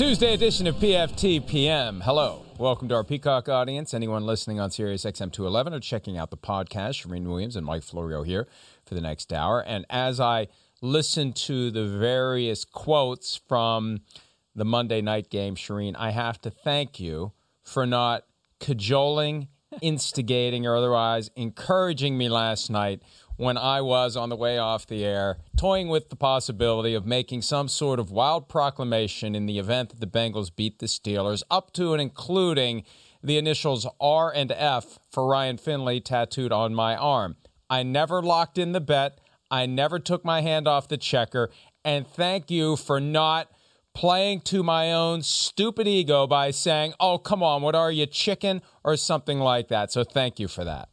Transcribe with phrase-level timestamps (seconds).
[0.00, 2.00] Tuesday edition of PFT PM.
[2.00, 2.46] Hello.
[2.56, 3.92] Welcome to our Peacock audience.
[3.92, 7.82] Anyone listening on Sirius XM 211 or checking out the podcast, Charean Williams and Mike
[7.82, 8.48] Florio here
[8.86, 9.62] for the next hour.
[9.62, 10.48] And as I
[10.80, 14.00] listen to the various quotes from
[14.54, 18.24] the Monday night game, Charean, I have to thank you for not
[18.58, 19.48] cajoling,
[19.82, 23.02] instigating, or otherwise encouraging me last night
[23.40, 27.40] when I was on the way off the air, toying with the possibility of making
[27.40, 31.72] some sort of wild proclamation in the event that the Bengals beat the Steelers, up
[31.72, 32.84] to and including
[33.22, 37.36] the initials R and F for Ryan Finley tattooed on my arm.
[37.70, 39.18] I never locked in the bet.
[39.50, 41.48] I never took my hand off the checker.
[41.82, 43.50] And thank you for not
[43.94, 48.60] playing to my own stupid ego by saying, oh, come on, what are you, chicken?
[48.84, 49.90] Or something like that.
[49.90, 50.89] So thank you for that.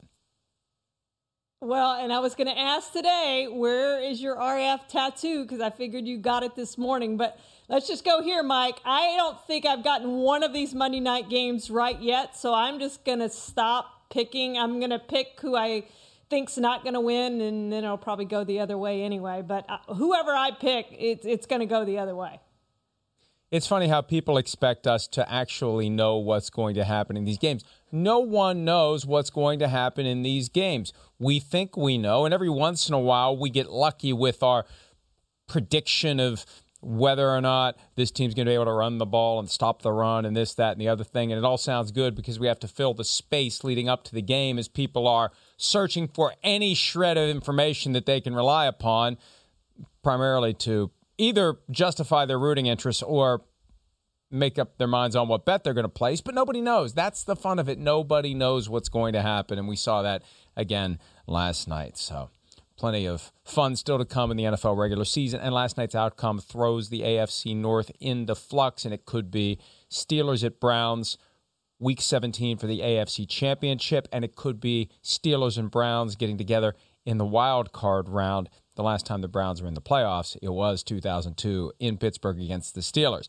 [1.60, 5.42] Well, and I was going to ask today, where is your RF tattoo?
[5.42, 7.18] Because I figured you got it this morning.
[7.18, 8.80] But let's just go here, Mike.
[8.86, 12.38] I don't think I've gotten one of these Monday night games right yet.
[12.38, 14.56] So I'm just going to stop picking.
[14.56, 15.86] I'm going to pick who I
[16.30, 19.42] think's not going to win, and then it'll probably go the other way anyway.
[19.42, 22.40] But uh, whoever I pick, it, it's going to go the other way.
[23.50, 27.40] It's funny how people expect us to actually know what's going to happen in these
[27.40, 27.64] games.
[27.92, 30.94] No one knows what's going to happen in these games.
[31.20, 34.66] We think we know, and every once in a while we get lucky with our
[35.48, 36.46] prediction of
[36.80, 39.82] whether or not this team's going to be able to run the ball and stop
[39.82, 41.32] the run and this, that, and the other thing.
[41.32, 44.14] And it all sounds good because we have to fill the space leading up to
[44.14, 48.68] the game as people are searching for any shred of information that they can rely
[48.68, 49.18] upon,
[50.04, 53.42] primarily to either justify their rooting interests or
[54.30, 56.94] make up their minds on what bet they're going to place, but nobody knows.
[56.94, 57.80] That's the fun of it.
[57.80, 59.58] Nobody knows what's going to happen.
[59.58, 60.24] And we saw that
[60.56, 61.98] again last night.
[61.98, 62.30] So
[62.78, 65.40] plenty of fun still to come in the NFL regular season.
[65.40, 70.44] And last night's outcome throws the AFC North into flux, and it could be Steelers
[70.44, 71.18] at Browns.
[71.80, 76.74] Week 17 for the AFC Championship, and it could be Steelers and Browns getting together
[77.06, 78.50] in the wild card round.
[78.76, 82.74] The last time the Browns were in the playoffs, it was 2002 in Pittsburgh against
[82.74, 83.28] the Steelers.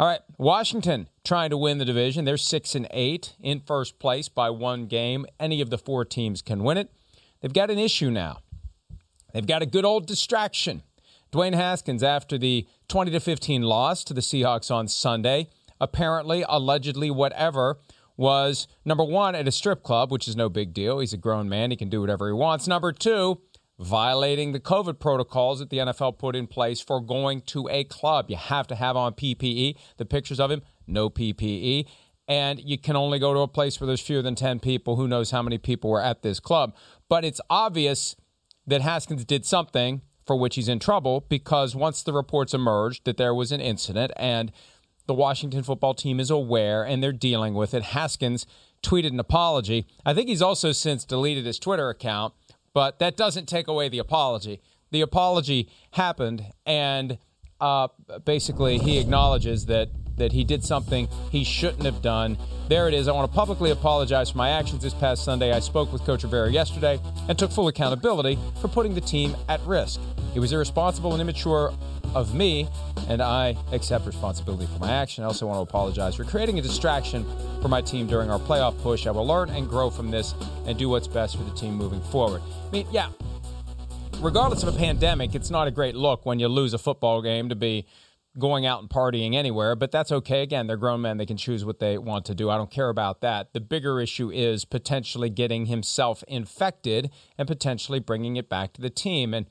[0.00, 2.24] All right, Washington trying to win the division.
[2.24, 5.26] They're six and eight in first place by one game.
[5.40, 6.92] Any of the four teams can win it.
[7.40, 8.38] They've got an issue now.
[9.34, 10.84] They've got a good old distraction.
[11.32, 15.48] Dwayne Haskins, after the 20 to 15 loss to the Seahawks on Sunday,
[15.80, 17.80] apparently, allegedly, whatever,
[18.16, 21.00] was number one at a strip club, which is no big deal.
[21.00, 22.68] He's a grown man; he can do whatever he wants.
[22.68, 23.40] Number two,
[23.78, 28.26] violating the COVID protocols that the NFL put in place for going to a club.
[28.28, 29.76] You have to have on PPE.
[29.96, 31.86] The pictures of him, no PPE.
[32.26, 34.96] And you can only go to a place where there's fewer than 10 people.
[34.96, 36.74] Who knows how many people were at this club?
[37.08, 38.16] But it's obvious
[38.66, 43.16] that Haskins did something for which he's in trouble because once the reports emerged that
[43.16, 44.52] there was an incident and
[45.06, 48.44] the Washington football team is aware and they're dealing with it, Haskins
[48.82, 49.86] tweeted an apology.
[50.04, 52.34] I think he's also since deleted his Twitter account
[52.72, 54.60] but that doesn't take away the apology.
[54.90, 57.18] The apology happened, and
[57.60, 57.88] uh,
[58.24, 62.36] basically he acknowledges that that he did something he shouldn't have done.
[62.68, 63.08] There it is.
[63.08, 65.52] I want to publicly apologize for my actions this past Sunday.
[65.52, 69.60] I spoke with Coach Rivera yesterday and took full accountability for putting the team at
[69.62, 70.00] risk.
[70.34, 71.72] It was irresponsible and immature
[72.14, 72.68] of me,
[73.08, 75.24] and I accept responsibility for my action.
[75.24, 77.24] I also want to apologize for creating a distraction
[77.60, 79.06] for my team during our playoff push.
[79.06, 80.34] I will learn and grow from this
[80.66, 82.42] and do what's best for the team moving forward.
[82.66, 83.08] I mean, yeah,
[84.20, 87.48] regardless of a pandemic, it's not a great look when you lose a football game
[87.48, 87.86] to be
[88.38, 90.42] going out and partying anywhere, but that's okay.
[90.42, 91.16] Again, they're grown men.
[91.16, 92.50] They can choose what they want to do.
[92.50, 93.52] I don't care about that.
[93.52, 98.90] The bigger issue is potentially getting himself infected and potentially bringing it back to the
[98.90, 99.34] team.
[99.34, 99.46] And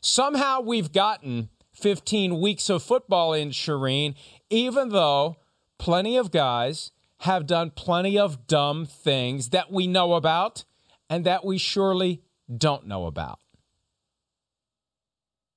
[0.00, 4.14] somehow we've gotten 15 weeks of football in Charean,
[4.50, 5.36] even though
[5.78, 10.64] plenty of guys have done plenty of dumb things that we know about
[11.08, 12.22] and that we surely
[12.56, 13.38] don't know about.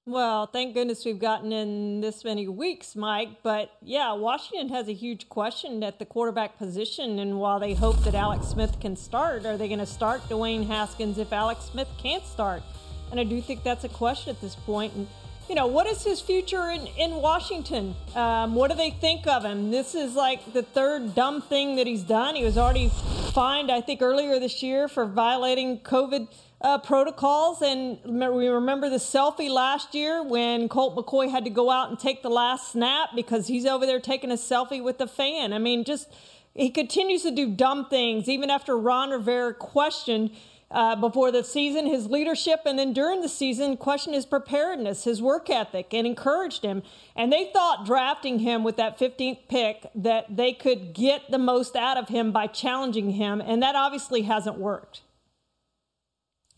[0.07, 3.41] Well, thank goodness we've gotten in this many weeks, Mike.
[3.41, 7.17] But yeah, Washington has a huge question at the quarterback position.
[7.17, 10.67] And while they hope that Alex Smith can start, are they going to start Dwayne
[10.67, 12.61] Haskins if Alex Smith can't start?
[13.09, 14.93] And I do think that's a question at this point.
[14.93, 15.07] And,
[15.49, 17.95] you know, what is his future in, in Washington?
[18.13, 19.71] Um, what do they think of him?
[19.71, 22.35] This is like the third dumb thing that he's done.
[22.35, 22.91] He was already
[23.35, 26.29] fined, I think, earlier this year for violating COVID
[26.61, 27.61] uh, protocols.
[27.61, 31.99] And we remember the selfie last year when Colt McCoy had to go out and
[31.99, 35.51] take the last snap because he's over there taking a selfie with the fan.
[35.51, 36.07] I mean, just
[36.53, 40.31] he continues to do dumb things, even after Ron Rivera questioned.
[40.71, 45.21] Uh, before the season, his leadership, and then during the season, questioned his preparedness, his
[45.21, 46.81] work ethic, and encouraged him.
[47.15, 51.75] And they thought drafting him with that 15th pick that they could get the most
[51.75, 55.01] out of him by challenging him, and that obviously hasn't worked.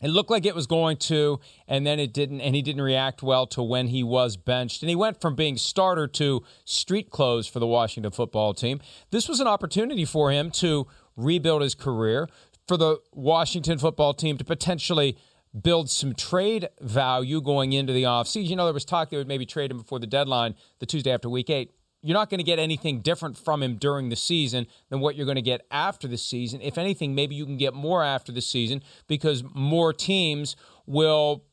[0.00, 3.22] It looked like it was going to, and then it didn't, and he didn't react
[3.22, 4.82] well to when he was benched.
[4.82, 8.80] And he went from being starter to street clothes for the Washington football team.
[9.10, 12.28] This was an opportunity for him to rebuild his career,
[12.68, 15.16] for the Washington football team to potentially
[15.60, 18.48] build some trade value going into the offseason.
[18.48, 21.10] You know, there was talk they would maybe trade him before the deadline, the Tuesday
[21.10, 21.72] after week eight
[22.02, 25.26] you're not going to get anything different from him during the season than what you're
[25.26, 26.60] going to get after the season.
[26.60, 30.54] If anything, maybe you can get more after the season because more teams
[30.86, 31.44] will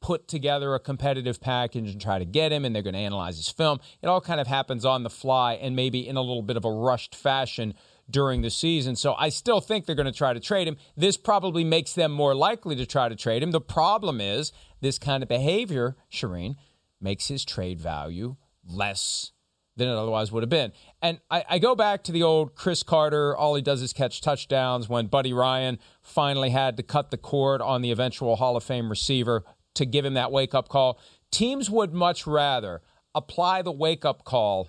[0.00, 3.36] put together a competitive package and try to get him and they're going to analyze
[3.36, 3.78] his film.
[4.02, 6.64] It all kind of happens on the fly and maybe in a little bit of
[6.64, 7.74] a rushed fashion
[8.10, 8.96] during the season.
[8.96, 10.76] So I still think they're going to try to trade him.
[10.96, 13.50] This probably makes them more likely to try to trade him.
[13.50, 16.56] The problem is this kind of behavior, Charean,
[17.00, 18.36] makes his trade value
[18.68, 19.32] less
[19.76, 20.72] than it otherwise would have been.
[21.00, 24.20] And I, I, go back to the old Cris Carter, all he does is catch
[24.20, 28.64] touchdowns when Buddy Ryan finally had to cut the cord on the eventual Hall of
[28.64, 29.42] Fame receiver
[29.74, 30.98] to give him that wake up call.
[31.30, 32.82] Teams would much rather
[33.14, 34.68] apply the wake up call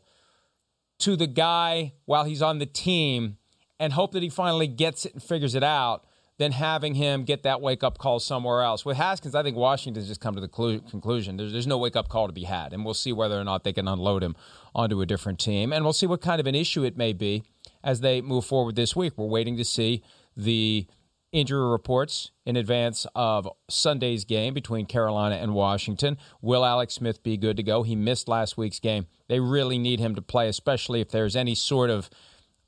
[1.01, 3.37] to the guy while he's on the team
[3.79, 6.05] and hope that he finally gets it and figures it out
[6.37, 8.83] than having him get that wake up call somewhere else.
[8.83, 12.09] With Haskins, I think Washington's just come to the conclusion there's, there's no wake up
[12.09, 14.35] call to be had, and we'll see whether or not they can unload him
[14.73, 15.71] onto a different team.
[15.71, 17.43] And we'll see what kind of an issue it may be
[17.83, 19.13] as they move forward this week.
[19.17, 20.03] We're waiting to see
[20.35, 20.87] the
[21.31, 26.17] injury reports in advance of Sunday's game between Carolina and Washington.
[26.41, 27.83] Will Alex Smith be good to go?
[27.83, 29.07] He missed last week's game.
[29.31, 32.09] They really need him to play, especially if there's any sort of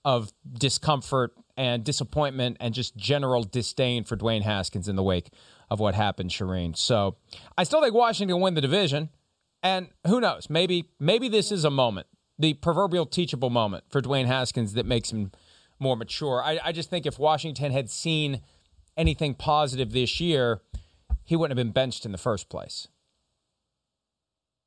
[0.06, 5.28] of discomfort and disappointment and just general disdain for Dwayne Haskins in the wake
[5.70, 6.78] of what happened, Charean.
[6.78, 7.18] So
[7.58, 9.10] I still think Washington win the division.
[9.62, 10.50] And who knows?
[10.50, 12.08] Maybe maybe this is a moment,
[12.40, 15.34] the proverbial teachable moment for Dwayne Haskins that makes him
[15.80, 16.42] more mature.
[16.42, 18.40] I, I just think if Washington had seen
[18.96, 20.62] anything positive this year,
[21.26, 22.88] he wouldn't have been benched in the first place.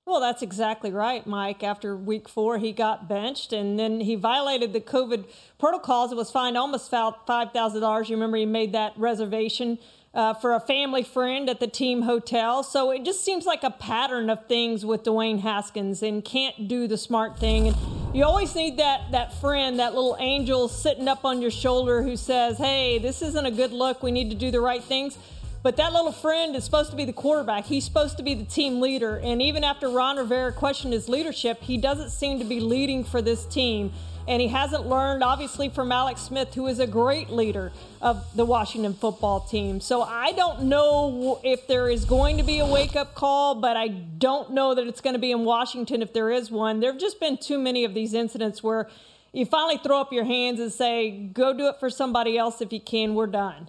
[0.07, 1.65] Well, that's exactly right, Mike.
[1.65, 5.25] After week four, he got benched and then he violated the COVID
[5.59, 8.09] protocols and was fined almost $5,000.
[8.09, 9.81] You remember he made that reservation
[10.15, 12.63] uh, for a family friend at the team hotel.
[12.63, 16.87] So it just seems like a pattern of things with Dwayne Haskins and can't do
[16.87, 17.67] the smart thing.
[17.67, 17.77] And
[18.15, 22.17] you always need that, that friend, that little angel sitting up on your shoulder who
[22.17, 24.05] says, hey, this isn't a good look.
[24.05, 25.19] We need to do the right things.
[25.67, 27.65] But that little friend is supposed to be the quarterback.
[27.65, 29.17] He's supposed to be the team leader.
[29.17, 33.21] And even after Ron Rivera questioned his leadership, he doesn't seem to be leading for
[33.21, 33.93] this team.
[34.29, 38.45] And he hasn't learned, obviously, from Alex Smith, who is a great leader of the
[38.45, 39.81] Washington football team.
[39.81, 43.77] So I don't know if there is going to be a wake up call, but
[43.77, 46.79] I don't know that it's going to be in Washington if there is one.
[46.79, 48.89] There have just been too many of these incidents where
[49.33, 52.73] you finally throw up your hands and say, go do it for somebody else if
[52.73, 53.17] you can.
[53.17, 53.69] We're done.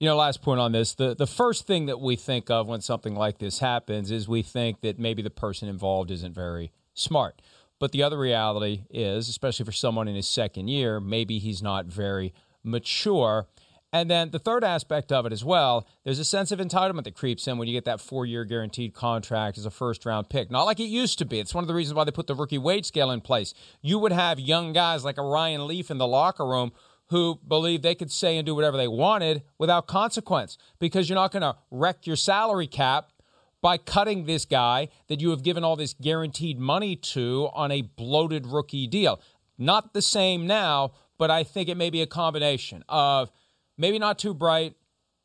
[0.00, 2.80] You know, last point on this the, the first thing that we think of when
[2.80, 7.42] something like this happens is we think that maybe the person involved isn't very smart.
[7.78, 11.84] But the other reality is, especially for someone in his second year, maybe he's not
[11.84, 12.32] very
[12.64, 13.46] mature.
[13.92, 17.14] And then the third aspect of it as well, there's a sense of entitlement that
[17.14, 20.50] creeps in when you get that four year guaranteed contract as a first round pick.
[20.50, 21.40] Not like it used to be.
[21.40, 23.52] It's one of the reasons why they put the rookie wage scale in place.
[23.82, 26.72] You would have young guys like a Ryan Leaf in the locker room
[27.10, 31.32] who believed they could say and do whatever they wanted without consequence because you're not
[31.32, 33.12] going to wreck your salary cap
[33.60, 37.82] by cutting this guy that you have given all this guaranteed money to on a
[37.82, 39.20] bloated rookie deal.
[39.58, 43.30] Not the same now, but I think it may be a combination of
[43.76, 44.76] maybe not too bright,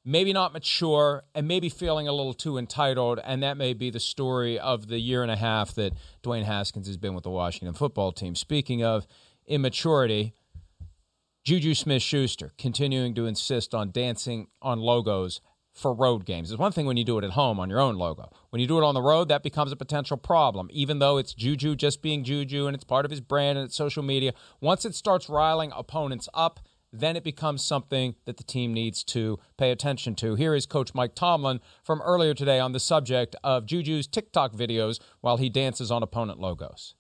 [0.04, 3.20] maybe not mature, and maybe feeling a little too entitled.
[3.24, 6.88] And that may be the story of the year and a half that Dwayne Haskins
[6.88, 8.36] has been with the Washington football team.
[8.36, 9.06] Speaking of
[9.48, 10.34] immaturity,
[11.46, 16.50] Juju Smith Schuster continuing to insist on dancing on logos for road games.
[16.50, 18.32] It's one thing when you do it at home on your own logo.
[18.50, 21.36] When you do it on the road, that becomes a potential problem, even though it's
[21.36, 24.34] Juju just being Juju and it's part of his brand and it's social media.
[24.60, 26.62] Once it starts riling opponents up,
[26.92, 30.34] then it becomes something that the team needs to pay attention to.
[30.34, 35.00] Here is Coach Mike Tomlin from earlier today on the subject of Juju's TikTok videos
[35.22, 36.96] while he dances on opponent logos.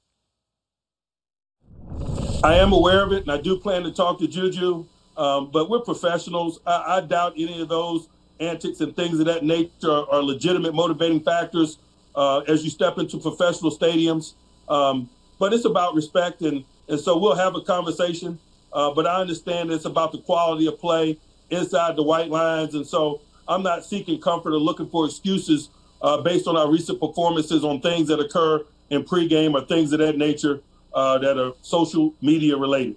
[2.45, 4.85] I am aware of it, and I do plan to talk to Juju,
[5.17, 6.59] um, but we're professionals.
[6.63, 8.07] I, I doubt any of those
[8.39, 11.79] antics and things of that nature are, are legitimate motivating factors
[12.13, 14.35] uh, as you step into professional stadiums.
[14.69, 15.09] Um,
[15.39, 18.37] but it's about respect, and and so we'll have a conversation.
[18.71, 21.17] Uh, but I understand it's about the quality of play
[21.49, 26.21] inside the white lines, and so I'm not seeking comfort or looking for excuses uh,
[26.21, 30.15] based on our recent performances on things that occur in pregame or things of that
[30.15, 30.61] nature
[30.95, 32.95] uh, that are social media related.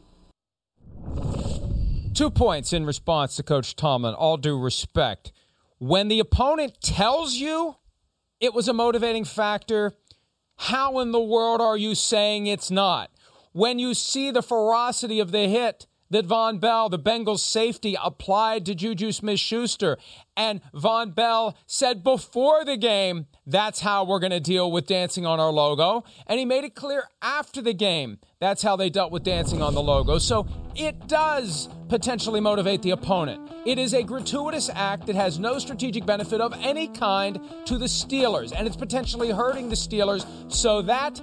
[2.14, 5.32] Two points in response to Coach Tomlin, all due respect.
[5.78, 7.76] When the opponent tells you
[8.40, 9.92] it was a motivating factor,
[10.56, 13.10] how in the world are you saying it's not?
[13.52, 18.66] When you see the ferocity of the hit that Vonn Bell, the Bengals safety, applied
[18.66, 19.98] to Juju Smith Schuster.
[20.36, 25.26] And Vonn Bell said before the game, that's how we're going to deal with dancing
[25.26, 26.04] on our logo.
[26.26, 29.74] And he made it clear after the game, that's how they dealt with dancing on
[29.74, 30.18] the logo.
[30.18, 30.46] So
[30.76, 33.50] it does potentially motivate the opponent.
[33.66, 37.86] It is a gratuitous act that has no strategic benefit of any kind to the
[37.86, 40.24] Steelers, and it's potentially hurting the Steelers.
[40.52, 41.20] So that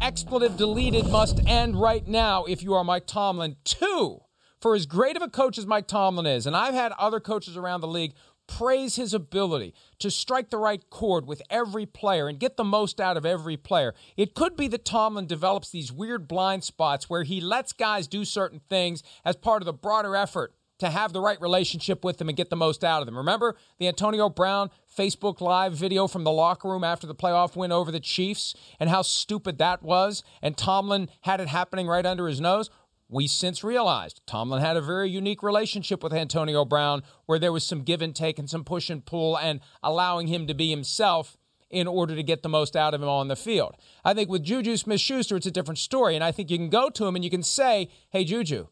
[0.00, 3.56] expletive deleted must end right now if you are Mike Tomlin.
[3.64, 4.20] Two,
[4.64, 7.54] for as great of a coach as Mike Tomlin is, and I've had other coaches
[7.54, 8.14] around the league
[8.46, 12.98] praise his ability to strike the right chord with every player and get the most
[12.98, 13.94] out of every player.
[14.16, 18.24] It could be that Tomlin develops these weird blind spots where he lets guys do
[18.24, 22.28] certain things as part of the broader effort to have the right relationship with them
[22.30, 23.18] and get the most out of them.
[23.18, 27.70] Remember the Antonio Brown Facebook Live video from the locker room after the playoff win
[27.70, 30.22] over the Chiefs and how stupid that was?
[30.40, 32.70] And Tomlin had it happening right under his nose
[33.08, 37.66] we since realized Tomlin had a very unique relationship with Antonio Brown where there was
[37.66, 41.36] some give and take and some push and pull and allowing him to be himself
[41.70, 43.76] in order to get the most out of him on the field.
[44.04, 46.14] I think with Juju Smith Schuster, it's a different story.
[46.14, 48.68] And I think you can go to him and you can say, hey, Juju,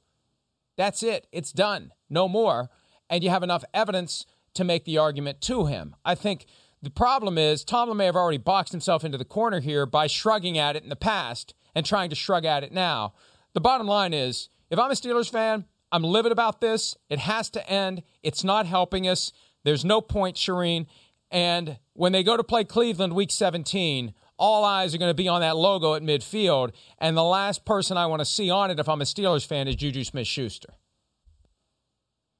[0.77, 1.27] that's it.
[1.33, 1.93] It's done.
[2.09, 2.71] No more.
[3.11, 4.25] And you have enough evidence
[4.55, 5.97] to make the argument to him.
[6.05, 6.47] I think
[6.81, 10.59] the problem is Tomlin may have already boxed himself into the corner here by shrugging
[10.59, 13.15] at it in the past and trying to shrug at it now.
[13.54, 16.97] The bottom line is if I'm a Steelers fan, I'm livid about this.
[17.11, 18.02] It has to end.
[18.23, 19.32] It's not helping us.
[19.64, 20.87] There's no point, Charean.
[21.30, 25.28] And when they go to play Cleveland week 17, all eyes are going to be
[25.28, 26.73] on that logo at midfield.
[26.99, 29.68] And the last person I want to see on it, if I'm a Steelers fan,
[29.68, 30.75] is Juju Smith Schuster.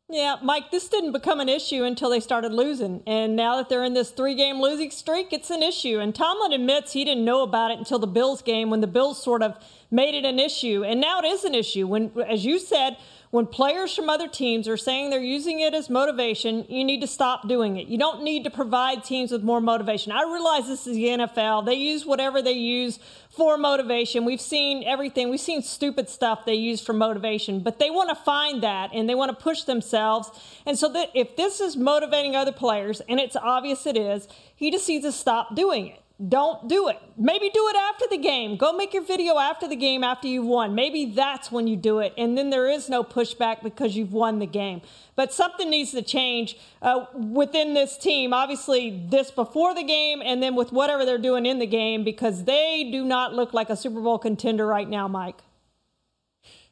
[0.09, 3.03] Yeah, Mike, this didn't become an issue until they started losing.
[3.07, 6.01] And now that they're in this three game losing streak, it's an issue.
[6.01, 9.23] And Tomlin admits he didn't know about it until the Bills game when the Bills
[9.23, 9.57] sort of
[9.93, 10.83] made it an issue.
[10.85, 11.87] And now it is an issue.
[11.87, 12.97] When, as you said,
[13.33, 17.07] when players from other teams are saying they're using it as motivation, you need to
[17.07, 17.89] stop doing it.
[17.89, 20.13] You don't need to provide teams with more motivation.
[20.13, 21.65] I realize this is the NFL.
[21.65, 22.99] They use whatever they use
[23.31, 24.27] for motivation.
[24.27, 25.31] We've seen everything.
[25.31, 29.09] We've seen stupid stuff they use for motivation, but they want to find that and
[29.09, 30.31] they want to push themselves.
[30.67, 34.71] And so that if this is motivating other players, and it's obvious it is, he
[34.71, 36.99] just needs to stop doing it don't do it.
[37.17, 38.57] Maybe do it after the game.
[38.57, 40.75] Go make your video after the game after you've won.
[40.75, 42.13] Maybe that's when you do it.
[42.17, 44.83] And then there is no pushback because you've won the game.
[45.17, 48.33] But something needs to change uh, within this team.
[48.33, 52.45] Obviously, this before the game and then with whatever they're doing in the game because
[52.45, 55.43] they do not look like a Super Bowl contender right now, Mike.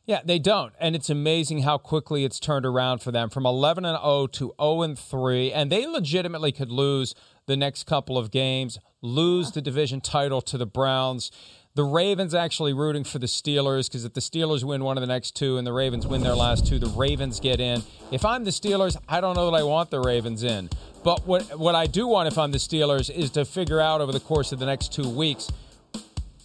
[0.07, 0.73] Yeah, they don't.
[0.80, 4.52] And it's amazing how quickly it's turned around for them from 11 and 0 to
[4.61, 7.14] 0 and 3 and they legitimately could lose
[7.50, 11.30] the next couple of games, lose the division title to the Browns.
[11.75, 15.07] The Ravens actually rooting for the Steelers because if the Steelers win one of the
[15.07, 17.83] next two and the Ravens win their last two, the Ravens get in.
[18.11, 20.71] If I'm the Steelers, I don't know that I want the Ravens in.
[21.02, 24.12] But what what I do want if I'm the Steelers is to figure out over
[24.12, 25.50] the course of the next two weeks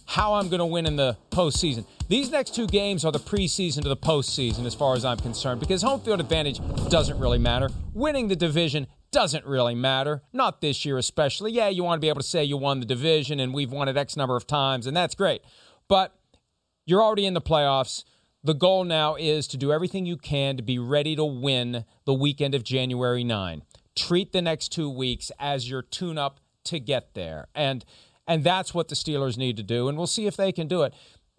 [0.06, 1.84] how I'm going to win in the postseason.
[2.08, 5.60] These next two games are the preseason to the postseason, as far as I'm concerned,
[5.60, 7.68] because home field advantage doesn't really matter.
[7.92, 8.86] Winning the division
[9.16, 10.20] doesn't really matter.
[10.30, 11.50] Not this year, especially.
[11.50, 13.88] Yeah, you want to be able to say you won the division and we've won
[13.88, 15.40] it X number of times, and that's great.
[15.88, 16.14] But
[16.84, 18.04] you're already in the playoffs.
[18.44, 22.12] The goal now is to do everything you can to be ready to win the
[22.12, 23.62] weekend of January 9.
[23.96, 27.46] Treat the next two weeks as your tune up to get there.
[27.54, 27.86] And
[28.28, 29.88] and that's what the Steelers need to do.
[29.88, 30.92] And we'll see if they can do it.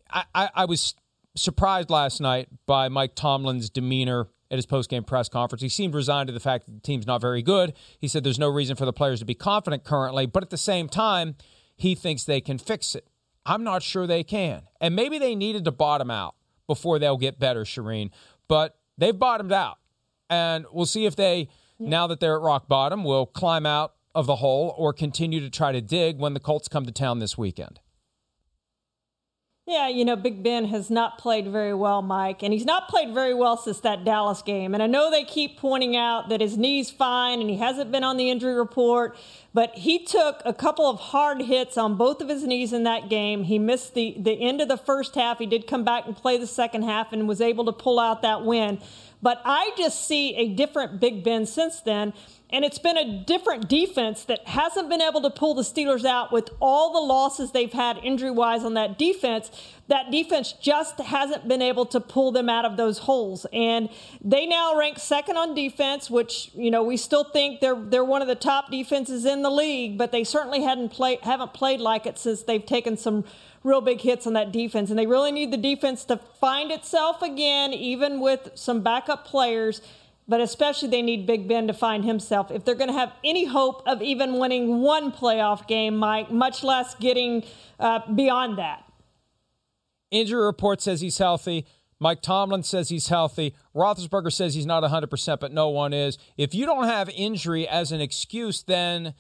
[0.10, 0.96] I, I, I was
[1.36, 5.62] surprised last night by Mike Tomlin's demeanor at his post-game press conference.
[5.62, 7.74] He seemed resigned to the fact that the team's not very good.
[8.00, 10.58] He said there's no reason for the players to be confident currently, but at the
[10.58, 11.36] same time,
[11.75, 13.08] he thinks they can fix it.
[13.46, 14.63] I'm not sure they can.
[14.82, 16.36] And maybe they needed to bottom out
[16.68, 18.10] before they'll get better, Charean.
[18.48, 19.77] But they've bottomed out.
[20.30, 21.48] And we'll see if they,
[21.80, 25.50] now that they're at rock bottom, will climb out of the hole or continue to
[25.50, 27.80] try to dig when the Colts come to town this weekend.
[29.69, 33.13] Yeah, you know, Big Ben has not played very well, Mike, and he's not played
[33.13, 34.74] very well since that Dallas game.
[34.74, 38.01] And I know they keep pointing out that his knee's fine and he hasn't been
[38.01, 39.17] on the injury report,
[39.53, 43.09] but he took a couple of hard hits on both of his knees in that
[43.09, 43.43] game.
[43.43, 45.38] He missed the, the end of the first half.
[45.38, 48.21] He did come back and play the second half and was able to pull out
[48.21, 48.79] that win.
[49.21, 52.13] But I just see a different Big Ben since then.
[52.50, 56.31] And it's been a different defense that hasn't been able to pull the Steelers out
[56.31, 59.51] with all the losses they've had injury wise on that defense.
[59.89, 63.45] That defense just hasn't been able to pull them out of those holes.
[63.51, 63.89] And
[64.24, 68.21] they now rank second on defense, which, you know, we still think they're they're one
[68.21, 72.05] of the top defenses in the league, but they certainly hadn't played haven't played like
[72.05, 73.25] it since they've taken some
[73.67, 74.89] real big hits on that defense.
[74.89, 79.81] And they really need the defense to find itself again, even with some backup players
[80.27, 82.51] but especially they need Big Ben to find himself.
[82.51, 86.63] If they're going to have any hope of even winning one playoff game, Mike, much
[86.63, 87.45] less getting
[87.79, 88.83] uh, beyond that.
[90.12, 91.65] Injury report says he's healthy.
[92.00, 93.55] Mike Tomlin says he's healthy.
[93.74, 96.17] Roethlisberger says he's not 100%, but no one is.
[96.38, 99.13] If you don't have injury as an excuse, then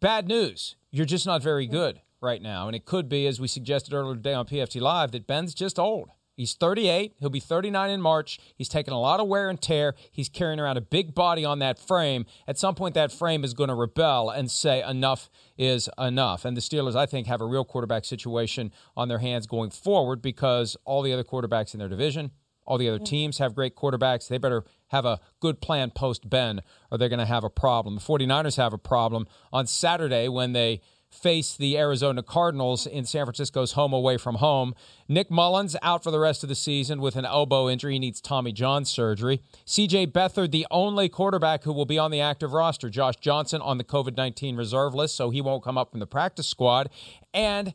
[0.00, 0.76] bad news.
[0.90, 2.66] You're just not very good right now.
[2.66, 5.78] And it could be, as we suggested earlier today on PFT Live, that Ben's just
[5.78, 6.10] old.
[6.36, 7.14] He's 38.
[7.20, 8.40] He'll be 39 in March.
[8.56, 9.94] He's taking a lot of wear and tear.
[10.10, 12.26] He's carrying around a big body on that frame.
[12.48, 16.44] At some point, that frame is going to rebel and say, enough is enough.
[16.44, 20.20] And the Steelers, I think, have a real quarterback situation on their hands going forward
[20.22, 22.32] because all the other quarterbacks in their division,
[22.66, 23.04] all the other mm-hmm.
[23.04, 24.26] teams have great quarterbacks.
[24.26, 27.96] They better have a good plan post Ben, or they're going to have a problem.
[27.96, 30.80] The 49ers have a problem on Saturday when they
[31.14, 34.74] face the Arizona Cardinals in San Francisco's home away from home.
[35.08, 37.94] Nick Mullens out for the rest of the season with an elbow injury.
[37.94, 39.40] He needs Tommy John surgery.
[39.66, 42.90] CJ Beathard, the only quarterback who will be on the active roster.
[42.90, 46.06] Josh Johnson on the COVID 19 reserve list, so he won't come up from the
[46.06, 46.90] practice squad.
[47.32, 47.72] And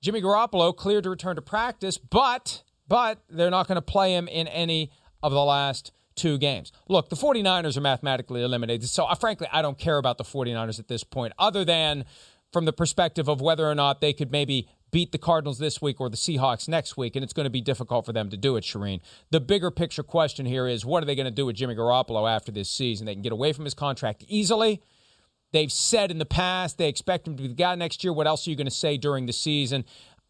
[0.00, 4.28] Jimmy Garoppolo cleared to return to practice, but but they're not going to play him
[4.28, 4.90] in any
[5.22, 6.72] of the last two games.
[6.88, 8.88] Look, the 49ers are mathematically eliminated.
[8.88, 12.04] So, uh, frankly, I don't care about the 49ers at this point, other than
[12.52, 16.00] from the perspective of whether or not they could maybe beat the Cardinals this week
[16.00, 18.56] or the Seahawks next week, and it's going to be difficult for them to do
[18.56, 19.00] it, Charean.
[19.30, 22.30] The bigger picture question here is what are they going to do with Jimmy Garoppolo
[22.30, 23.06] after this season?
[23.06, 24.82] They can get away from his contract easily.
[25.52, 28.12] They've said in the past they expect him to be the guy next year.
[28.12, 29.84] What else are you going to say during the season?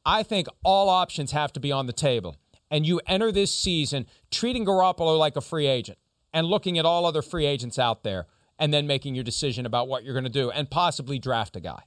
[0.05, 2.37] I think all options have to be on the table.
[2.71, 5.99] And you enter this season treating Garoppolo like a free agent
[6.33, 8.27] and looking at all other free agents out there
[8.59, 11.61] and then making your decision about what you're going to do and possibly draft a
[11.61, 11.83] guy.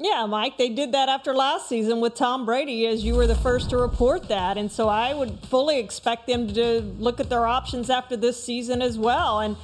[0.00, 3.34] Yeah, Mike, they did that after last season with Tom Brady, as you were the
[3.34, 4.56] first to report that.
[4.56, 8.80] And so I would fully expect them to look at their options after this season
[8.80, 9.40] as well.
[9.40, 9.56] And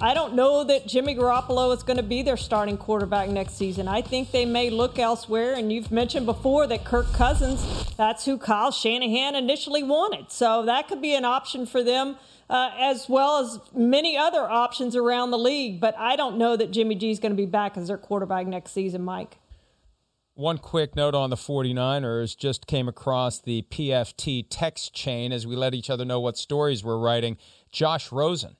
[0.00, 3.88] I don't know that Jimmy Garoppolo is going to be their starting quarterback next season.
[3.88, 5.54] I think they may look elsewhere.
[5.54, 10.30] And you've mentioned before that Kirk Cousins, that's who Kyle Shanahan initially wanted.
[10.30, 12.14] So that could be an option for them.
[12.48, 15.80] Uh, as well as many other options around the league.
[15.80, 18.46] But I don't know that Jimmy G is going to be back as their quarterback
[18.46, 19.39] next season, Mike.
[20.40, 25.54] One quick note on the 49ers just came across the PFT text chain as we
[25.54, 27.36] let each other know what stories we're writing.
[27.70, 28.56] Josh Rosen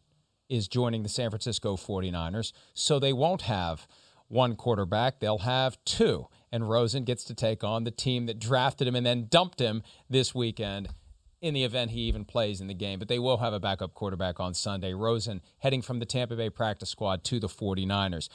[0.50, 3.88] is joining the San Francisco 49ers, so they won't have
[4.28, 6.26] one quarterback, they'll have two.
[6.52, 9.82] And Rosen gets to take on the team that drafted him and then dumped him
[10.10, 10.90] this weekend
[11.40, 12.98] in the event he even plays in the game.
[12.98, 14.92] But they will have a backup quarterback on Sunday.
[14.92, 18.28] Rosen heading from the Tampa Bay practice squad to the 49ers.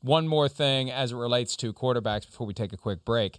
[0.00, 3.38] One more thing as it relates to quarterbacks before we take a quick break.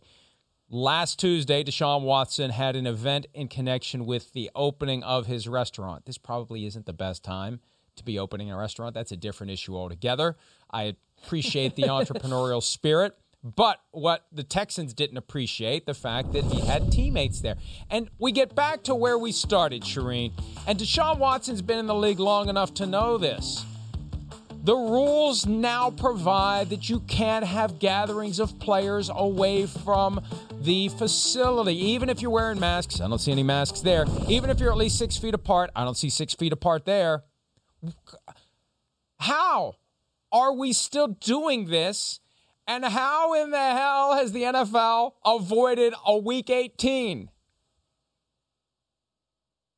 [0.70, 6.06] Last Tuesday, Deshaun Watson had an event in connection with the opening of his restaurant.
[6.06, 7.60] This probably isn't the best time
[7.98, 8.96] to be opening a restaurant.
[8.96, 10.36] That's a different issue altogether.
[10.72, 13.16] I appreciate the entrepreneurial spirit.
[13.44, 17.58] But what the Texans didn't appreciate, the fact that he had teammates there.
[17.92, 20.34] And we get back to where we started, Charean.
[20.66, 23.64] And Deshaun Watson's been in the league long enough to know this.
[24.66, 30.20] The rules now provide that you can't have gatherings of players away from
[30.60, 33.00] the facility, even if you're wearing masks.
[33.00, 34.06] I don't see any masks there.
[34.28, 37.26] Even if you're at least six feet apart, I don't see six feet apart there.
[39.20, 39.76] How
[40.32, 42.20] are we still doing this?
[42.68, 47.30] And how in the hell has the NFL avoided a week 18?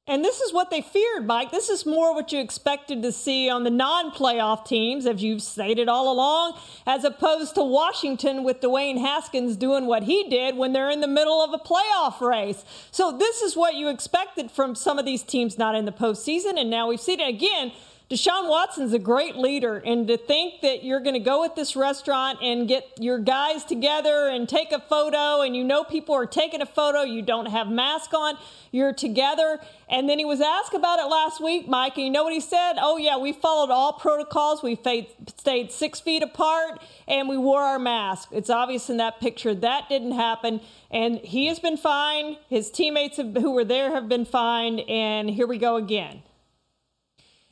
[0.10, 1.52] And this is what they feared, Mike.
[1.52, 5.42] This is more what you expected to see on the non playoff teams, as you've
[5.42, 10.72] stated all along, as opposed to Washington with Dwayne Haskins doing what he did when
[10.72, 12.64] they're in the middle of a playoff race.
[12.90, 16.58] So, this is what you expected from some of these teams not in the postseason.
[16.58, 17.74] And now we've seen it again.
[18.10, 21.76] Deshaun Watson's a great leader, and to think that you're going to go at this
[21.76, 26.26] restaurant and get your guys together and take a photo, and you know people are
[26.26, 28.38] taking a photo, you don't have mask on,
[28.72, 29.60] you're together.
[29.90, 32.40] And then he was asked about it last week, Mike, and you know what he
[32.40, 32.76] said?
[32.80, 34.64] Oh, yeah, we followed all protocols.
[34.64, 38.30] We stayed six feet apart, and we wore our mask.
[38.32, 42.38] It's obvious in that picture that didn't happen, and he has been fine.
[42.48, 46.24] His teammates have, who were there have been fine, and here we go again.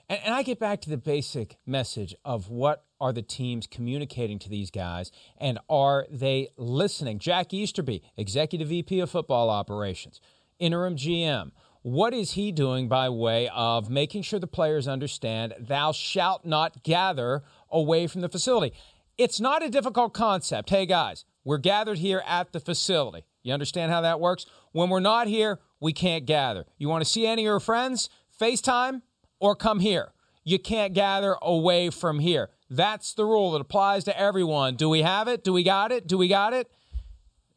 [0.10, 4.39] And, and I get back to the basic message of what are the teams communicating
[4.39, 7.20] to these guys and are they listening?
[7.20, 10.22] Jack Easterby, Executive VP of Football Operations,
[10.60, 11.52] interim GM.
[11.82, 16.82] What is he doing by way of making sure the players understand thou shalt not
[16.82, 18.76] gather away from the facility?
[19.20, 20.72] It's not a difficult concept.
[20.72, 23.26] Hey, guys, we're gathered here at the facility.
[23.44, 24.48] You understand how that works?
[24.72, 26.65] When we're not here, we can't gather.
[26.80, 28.10] You want to see any of your friends?
[28.41, 29.04] FaceTime,
[29.45, 30.12] or come here.
[30.43, 32.49] You can't gather away from here.
[32.69, 34.75] That's the rule that applies to everyone.
[34.75, 35.43] Do we have it?
[35.43, 36.08] Do we got it?
[36.08, 36.69] Do we got it?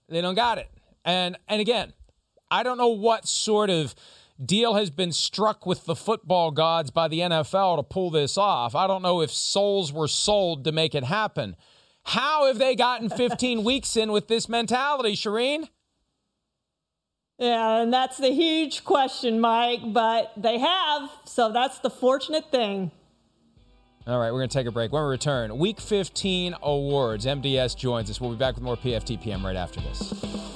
[0.08, 0.68] They don't got it.
[1.04, 1.92] And and again,
[2.50, 3.94] I don't know what sort of
[4.42, 8.74] deal has been struck with the football gods by the NFL to pull this off.
[8.74, 11.56] I don't know if souls were sold to make it happen.
[12.04, 15.68] How have they gotten 15 weeks in with this mentality, Charean?
[17.38, 22.90] Yeah, and that's the huge question, Mike, but they have, so that's the fortunate thing.
[24.08, 24.90] All right, we're going to take a break.
[24.90, 27.26] When we return, Week 15 awards.
[27.26, 28.20] MDS joins us.
[28.20, 30.47] We'll be back with more PFTPM right after this.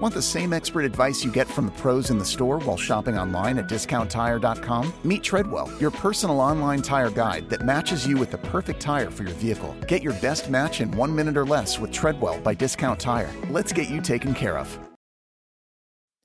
[0.00, 3.18] Want the same expert advice you get from the pros in the store while shopping
[3.18, 4.94] online at discounttire.com?
[5.04, 9.24] Meet Treadwell, your personal online tire guide that matches you with the perfect tire for
[9.24, 9.76] your vehicle.
[9.86, 13.30] Get your best match in one minute or less with Treadwell by Discount Tire.
[13.50, 14.78] Let's get you taken care of.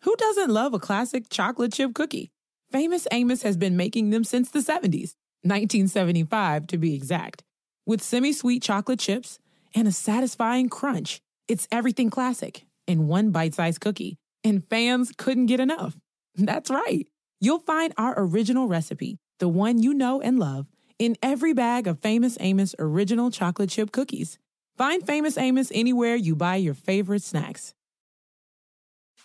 [0.04, 2.32] Who doesn't love a classic chocolate chip cookie?
[2.72, 7.44] Famous Amos has been making them since the 70s, 1975 to be exact.
[7.86, 9.38] With semi sweet chocolate chips
[9.74, 15.48] and a satisfying crunch, it's everything classic in one bite sized cookie, and fans couldn't
[15.48, 15.98] get enough.
[16.36, 17.08] That's right.
[17.42, 20.68] You'll find our original recipe, the one you know and love,
[20.98, 24.40] in every bag of Famous Amos original chocolate chip cookies.
[24.78, 27.74] Find Famous Amos anywhere you buy your favorite snacks.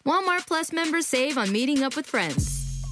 [0.07, 2.60] Walmart Plus members save on meeting up with friends.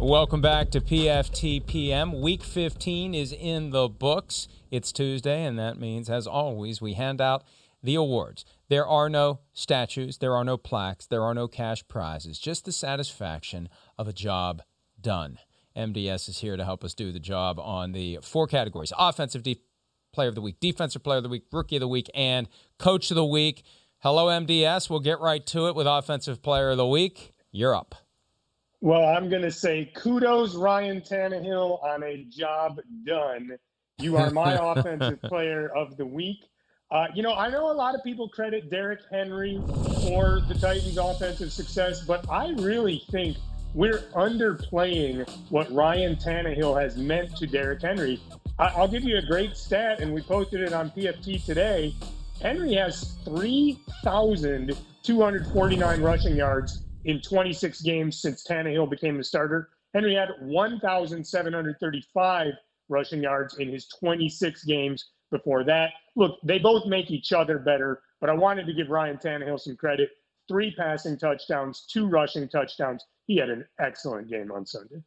[0.00, 2.22] Welcome back to PFTPM.
[2.22, 4.48] Week 15 is in the books.
[4.70, 7.44] It's Tuesday, and that means, as always, we hand out
[7.82, 8.46] the awards.
[8.70, 12.72] There are no statues, there are no plaques, there are no cash prizes, just the
[12.72, 14.62] satisfaction of a job
[14.98, 15.38] done.
[15.76, 19.60] MDS is here to help us do the job on the four categories offensive de-
[20.14, 23.10] player of the week, defensive player of the week, rookie of the week, and coach
[23.10, 23.64] of the week.
[23.98, 24.88] Hello, MDS.
[24.88, 27.34] We'll get right to it with offensive player of the week.
[27.52, 27.96] You're up.
[28.82, 33.58] Well, I'm going to say kudos, Ryan Tannehill, on a job done.
[33.98, 36.46] You are my offensive player of the week.
[36.90, 39.60] Uh, you know, I know a lot of people credit Derrick Henry
[40.06, 43.36] for the Titans' offensive success, but I really think
[43.74, 48.18] we're underplaying what Ryan Tannehill has meant to Derrick Henry.
[48.58, 51.94] I- will give you a great stat, and we posted it on PFT today.
[52.40, 59.70] Henry has 3,249 rushing yards in 26 games since Tannehill became the starter.
[59.94, 62.52] Henry had 1,735
[62.88, 65.90] rushing yards in his 26 games before that.
[66.16, 69.76] Look, they both make each other better, but I wanted to give Ryan Tannehill some
[69.76, 70.10] credit.
[70.48, 73.04] Three passing touchdowns, two rushing touchdowns.
[73.26, 75.02] He had an excellent game on Sunday.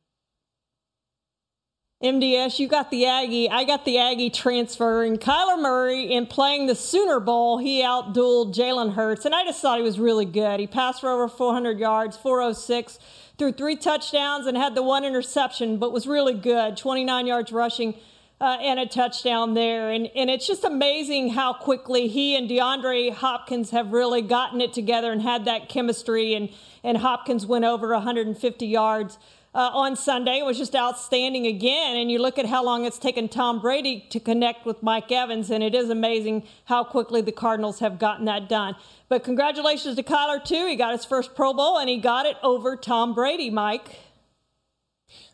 [2.03, 3.49] MDS, you got the Aggie.
[3.49, 5.03] I got the Aggie transfer.
[5.03, 9.23] And Kyler Murray, in playing the Sooner Bowl, he outdueled Jalen Hurts.
[9.23, 10.59] And I just thought he was really good.
[10.59, 12.99] He passed for over 400 yards, 406,
[13.37, 17.95] threw three touchdowns, and had the one interception, but was really good 29 yards rushing.
[18.41, 19.89] Uh, and a touchdown there.
[19.89, 24.73] And, and it's just amazing how quickly he and DeAndre Hopkins have really gotten it
[24.73, 26.33] together and had that chemistry.
[26.33, 26.49] And,
[26.83, 29.17] and Hopkins went over 150 yards
[29.55, 30.39] uh, on Sunday.
[30.39, 31.97] It was just outstanding again.
[31.97, 35.49] And you look at how long it's taken Tom Brady to connect with Mike Evans,
[35.49, 38.75] and it is amazing how quickly the Cardinals have gotten that done.
[39.09, 40.67] But congratulations to Kyler, too.
[40.67, 43.99] He got his first Pro Bowl, and he got it over Tom Brady, Mike.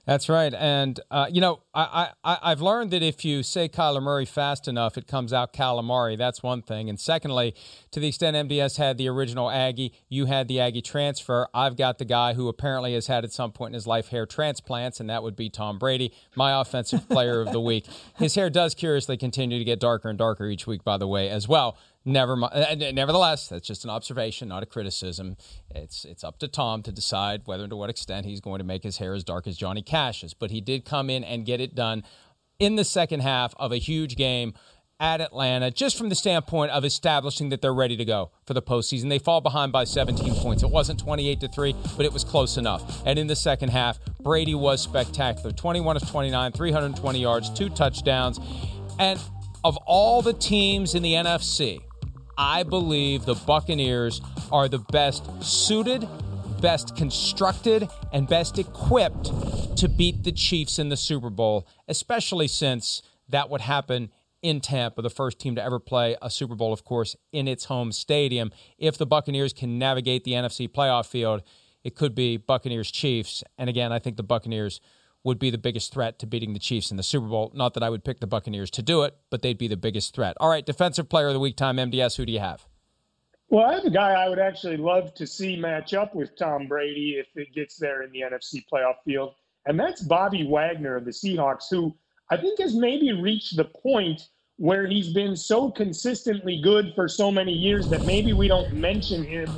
[0.09, 4.01] That's right, and uh, you know I, I I've learned that if you say Kyler
[4.01, 6.17] Murray fast enough, it comes out calamari.
[6.17, 7.53] That's one thing, and secondly,
[7.91, 11.47] to the extent MDS had the original Aggie, you had the Aggie transfer.
[11.53, 14.25] I've got the guy who apparently has had at some point in his life hair
[14.25, 17.85] transplants, and that would be Tom Brady, my offensive player of the week.
[18.17, 21.29] His hair does curiously continue to get darker and darker each week, by the way,
[21.29, 21.77] as well.
[22.05, 25.35] Never, uh, nevertheless, that's just an observation, not a criticism.
[25.69, 28.63] It's it's up to Tom to decide whether and to what extent he's going to
[28.63, 30.33] make his hair as dark as Johnny Cash's.
[30.33, 32.03] But he did come in and get it done
[32.57, 34.53] in the second half of a huge game
[34.99, 38.61] at Atlanta, just from the standpoint of establishing that they're ready to go for the
[38.61, 39.09] postseason.
[39.09, 40.61] They fall behind by 17 points.
[40.61, 43.01] It wasn't 28 to 3, but it was close enough.
[43.05, 48.39] And in the second half, Brady was spectacular 21 of 29, 320 yards, two touchdowns.
[48.99, 49.19] And
[49.63, 51.79] of all the teams in the NFC,
[52.41, 56.07] I believe the Buccaneers are the best suited,
[56.61, 59.25] best constructed, and best equipped
[59.77, 64.09] to beat the Chiefs in the Super Bowl, especially since that would happen
[64.41, 67.65] in Tampa, the first team to ever play a Super Bowl, of course, in its
[67.65, 68.53] home stadium.
[68.77, 71.43] If the Buccaneers can navigate the NFC playoff field,
[71.83, 73.43] it could be Buccaneers Chiefs.
[73.57, 74.79] And again, I think the Buccaneers
[75.23, 77.51] would be the biggest threat to beating the Chiefs in the Super Bowl.
[77.53, 80.15] Not that I would pick the Buccaneers to do it, but they'd be the biggest
[80.15, 80.37] threat.
[80.39, 82.17] All right, defensive player of the week time, MDS.
[82.17, 82.65] Who do you have?
[83.49, 86.67] Well, I have a guy I would actually love to see match up with Tom
[86.67, 89.33] Brady if it gets there in the NFC playoff field,
[89.65, 91.95] and that's Bobby Wagner of the Seahawks, who
[92.29, 97.31] I think has maybe reached the point where he's been so consistently good for so
[97.31, 99.49] many years that maybe we don't mention him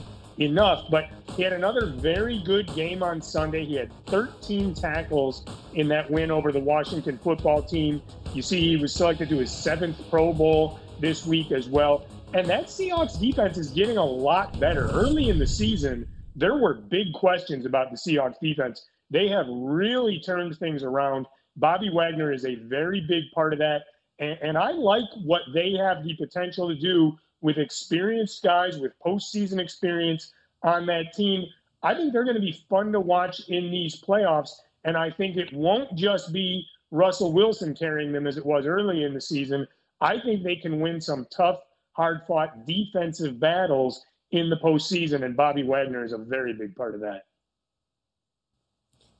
[0.43, 0.85] enough.
[0.89, 3.65] But he had another very good game on Sunday.
[3.65, 8.01] He had 13 tackles in that win over the Washington football team.
[8.33, 12.05] You see, he was selected to his seventh Pro Bowl this week as well.
[12.33, 14.89] And that Seahawks defense is getting a lot better.
[14.89, 18.85] Early in the season, there were big questions about the Seahawks defense.
[19.09, 21.27] They have really turned things around.
[21.57, 23.81] Bobby Wagner is a very big part of that.
[24.19, 28.93] And, and I like what they have the potential to do with experienced guys with
[29.05, 30.31] postseason experience
[30.63, 31.45] on that team.
[31.83, 34.51] I think they're going to be fun to watch in these playoffs.
[34.83, 39.03] And I think it won't just be Russell Wilson carrying them as it was early
[39.03, 39.67] in the season.
[39.99, 41.59] I think they can win some tough,
[41.93, 45.23] hard fought defensive battles in the postseason.
[45.23, 47.25] And Bobby Wagner is a very big part of that.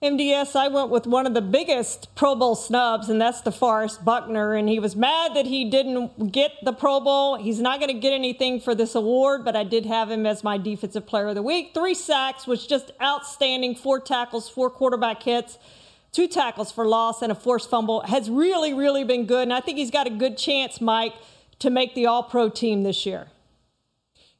[0.02, 4.56] MDS, I went with one of the biggest Pro Bowl snubs, and that's DeForest Buckner.
[4.56, 7.36] And he was mad that he didn't get the Pro Bowl.
[7.36, 10.44] He's not going to get anything for this award, but I did have him as
[10.44, 11.76] my Defensive Player of the Week.
[11.76, 13.76] Three sacks was just outstanding.
[13.76, 15.60] Four tackles, four quarterback hits,
[16.12, 18.02] two tackles for loss, and a forced fumble.
[18.02, 19.44] Has really, really been good.
[19.44, 21.14] And I think he's got a good chance, Mike,
[21.60, 23.28] to make the All Pro team this year.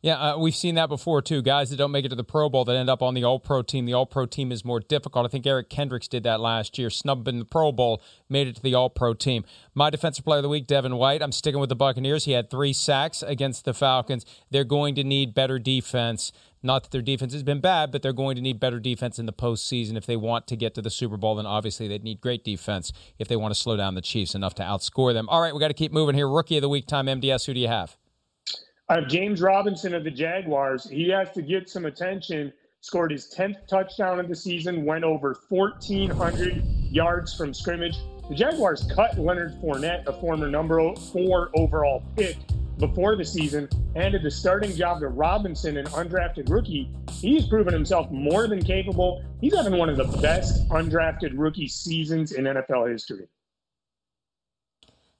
[0.04, 1.44] Yeah, uh, we've seen that before too.
[1.44, 3.40] Guys that don't make it to the Pro Bowl that end up on the All
[3.40, 3.86] Pro team.
[3.86, 5.28] The All Pro team is more difficult.
[5.28, 8.56] I think Eric Kendricks did that last year, snubbed in the Pro Bowl, made it
[8.56, 9.46] to the All Pro team.
[9.76, 11.22] My defensive player of the week, Devin White.
[11.22, 12.26] I'm sticking with the Buccaneers.
[12.26, 14.26] He had three sacks against the Falcons.
[14.50, 16.32] They're going to need better defense.
[16.64, 19.28] Not that their defense has been bad, but they're going to need better defense in
[19.28, 21.36] the postseason if they want to get to the Super Bowl.
[21.36, 24.56] Then obviously they'd need great defense if they want to slow down the Chiefs enough
[24.56, 25.30] to outscore them.
[25.30, 26.28] All right, we got to keep moving here.
[26.28, 27.46] Rookie of the week time, MDS.
[27.46, 27.98] Who do you have?
[28.92, 30.84] Have James Robinson of the Jaguars.
[30.90, 32.52] He has to get some attention.
[32.82, 37.96] Scored his 10th touchdown of the season, went over 1,400 yards from scrimmage.
[38.28, 42.36] The Jaguars cut Leonard Fournette, a former number four overall pick,
[42.80, 46.94] before the season, handed the starting job to Robinson, an undrafted rookie.
[47.12, 49.24] He's proven himself more than capable.
[49.40, 53.30] He's having one of the best undrafted rookie seasons in NFL history.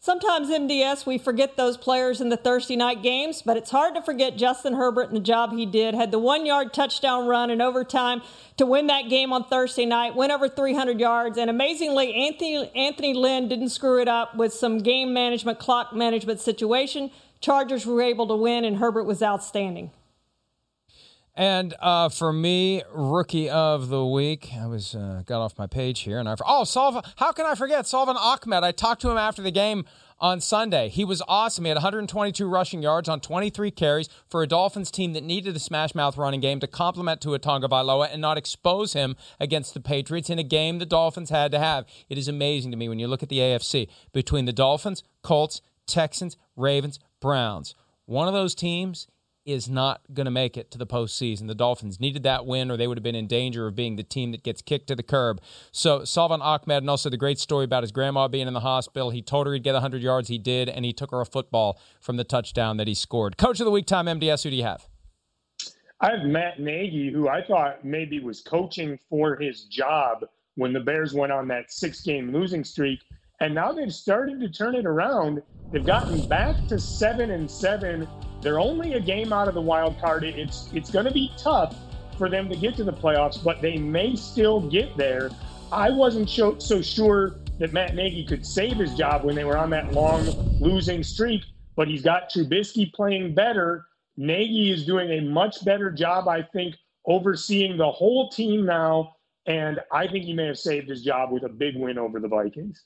[0.04, 4.02] Sometimes MDS, we forget those players in the Thursday night games, but it's hard to
[4.02, 5.94] forget Justin Herbert and the job he did.
[5.94, 8.24] Had the one yard touchdown run in overtime
[8.58, 11.38] to win that game on Thursday night, went over 300 yards.
[11.38, 16.40] And amazingly, Anthony, Anthony Lynn didn't screw it up with some game management, clock management
[16.40, 17.12] situation.
[17.40, 19.92] Chargers were able to win, and Herbert was outstanding.
[21.34, 26.02] And uh, for me, rookie of the week, I was uh, got off my page
[26.02, 28.64] here, and I oh, Salva, how can I forget Salvon Ahmed?
[28.64, 29.86] I talked to him after the game
[30.20, 30.90] on Sunday.
[30.90, 31.64] He was awesome.
[31.64, 35.60] He had 122 rushing yards on 23 carries for a Dolphins team that needed a
[35.60, 40.30] smash mouth running game to complement Tua Tagovailoa and not expose him against the Patriots
[40.30, 41.86] in a game the Dolphins had to have.
[42.10, 45.62] It is amazing to me when you look at the AFC between the Dolphins, Colts,
[45.88, 47.74] Texans, Ravens, Browns.
[48.06, 49.08] One of those teams
[49.52, 51.48] is not going to make it to the postseason.
[51.48, 54.04] The Dolphins needed that win, or they would have been in danger of being the
[54.04, 55.42] team that gets kicked to the curb.
[55.72, 59.10] So, Salvon Ahmed, and also the great story about his grandma being in the hospital.
[59.10, 60.28] He told her he'd get 100 yards.
[60.28, 63.38] He did, and he took her a football from the touchdown that he scored.
[63.38, 64.88] Coach of the week, time MDS, who do you have?
[66.00, 70.80] I have Matt Nagy, who I thought maybe was coaching for his job when the
[70.80, 73.00] Bears went on that six game losing streak.
[73.40, 75.42] And now they've started to turn it around.
[75.72, 78.08] They've gotten back to seven and seven
[78.42, 80.24] they're only a game out of the wild card.
[80.24, 81.76] It's it's going to be tough
[82.18, 85.30] for them to get to the playoffs, but they may still get there.
[85.72, 89.58] I wasn't so, so sure that Matt Nagy could save his job when they were
[89.58, 90.26] on that long
[90.60, 91.44] losing streak,
[91.76, 93.88] but he's got Trubisky playing better.
[94.18, 96.76] Nagy is doing a much better job, I think,
[97.06, 99.16] overseeing the whole team now.
[99.46, 102.28] And I think he may have saved his job with a big win over the
[102.28, 102.84] Vikings.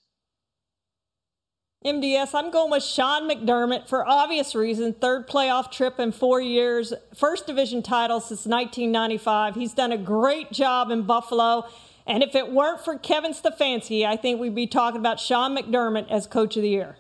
[1.85, 4.95] MDS, I'm going with Sean McDermott for obvious reasons.
[4.99, 9.53] Third playoff trip in four years, first division title since 1995.
[9.53, 11.69] He's done a great job in Buffalo.
[12.07, 16.09] And if it weren't for Kevin Stefanski, I think we'd be talking about Sean McDermott
[16.09, 16.97] as coach of the year.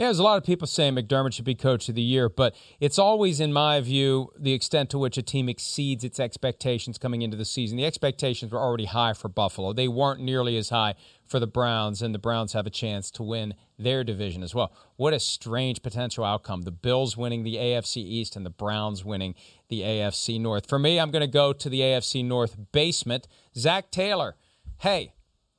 [0.00, 2.56] Yeah, there's a lot of people saying McDermott should be coach of the year, but
[2.80, 7.20] it's always, in my view, the extent to which a team exceeds its expectations coming
[7.20, 7.76] into the season.
[7.76, 9.74] The expectations were already high for Buffalo.
[9.74, 10.94] They weren't nearly as high
[11.26, 14.72] for the Browns, and the Browns have a chance to win their division as well.
[14.96, 16.62] What a strange potential outcome.
[16.62, 19.34] The Bills winning the AFC East and the Browns winning
[19.68, 20.66] the AFC North.
[20.66, 23.28] For me, I'm going to go to the AFC North basement.
[23.54, 24.36] Zac Taylor.
[24.78, 25.12] Hey,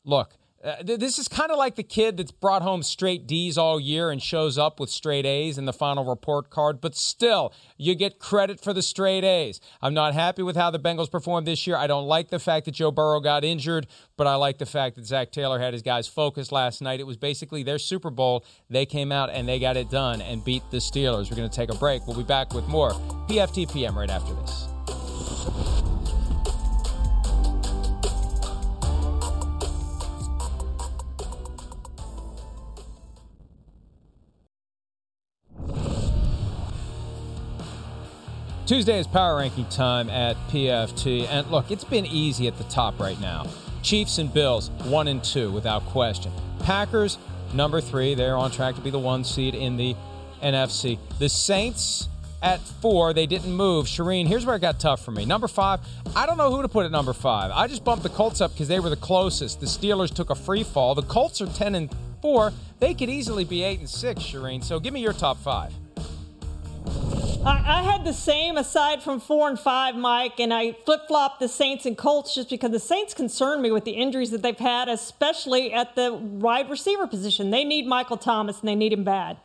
[0.04, 3.80] look, uh, this is kind of like the kid that's brought home straight D's all
[3.80, 7.95] year and shows up with straight A's in the final report card, but still, you
[7.95, 9.60] get credit for the straight A's.
[9.82, 11.76] I'm not happy with how the Bengals performed this year.
[11.76, 14.95] I don't like the fact that Joe Burrow got injured, but I like the fact
[14.97, 17.00] that Zac Taylor had his guys focused last night.
[17.00, 18.45] It was basically their Super Bowl.
[18.69, 21.32] They came out and they got it done and beat the Steelers.
[21.32, 22.06] We're going to take a break.
[22.06, 22.91] We'll be back with more
[23.28, 24.70] PFTPM right after this.
[38.71, 41.27] Tuesday is power ranking time at PFT.
[41.27, 43.45] And look, it's been easy at the top right now.
[43.84, 46.31] Chiefs and Bills, one and two without question.
[46.60, 47.17] Packers,
[47.53, 48.15] number three.
[48.15, 49.93] They're on track to be the one seed in the
[50.41, 50.97] NFC.
[51.19, 52.07] The Saints
[52.41, 53.12] at four.
[53.12, 53.88] They didn't move.
[53.88, 55.25] Charean, here's where it got tough for me.
[55.25, 55.81] Number five,
[56.15, 57.51] I don't know who to put at number five.
[57.51, 59.60] I just bumped the Colts up because they were the closest.
[59.60, 60.95] The Steelers took a free fall.
[60.95, 62.53] The Colts are 10 and four.
[62.79, 64.63] They could easily be eight and six, Charean.
[64.63, 65.73] So give me your top five.
[67.43, 71.39] I, I, had the same aside from four and five, Mike, and I flip flopped
[71.39, 74.58] the Saints and Colts just because the Saints concern me with the injuries that they've
[74.58, 77.49] had, especially at the wide receiver position.
[77.49, 79.38] They need Michael Thomas and they need him bad.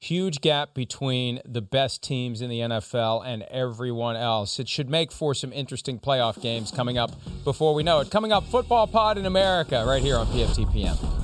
[0.00, 4.60] Huge gap between the best teams in the NFL and everyone else.
[4.60, 7.10] It should make for some interesting playoff games coming up
[7.42, 8.10] before we know it.
[8.10, 11.23] Coming up, Football Pod in America, right here on PFTPM.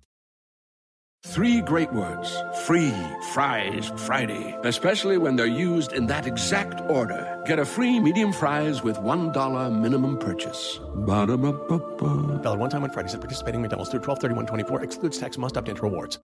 [1.23, 2.93] Three great words free
[3.31, 7.41] fries Friday, especially when they're used in that exact order.
[7.45, 10.79] Get a free medium fries with $1 minimum purchase.
[10.95, 12.39] Ba-da-ba-ba-ba.
[12.41, 14.83] Valid one time on Fridays at participating McDonald's through 12 31 24.
[14.83, 16.17] Excludes tax, must opt into rewards.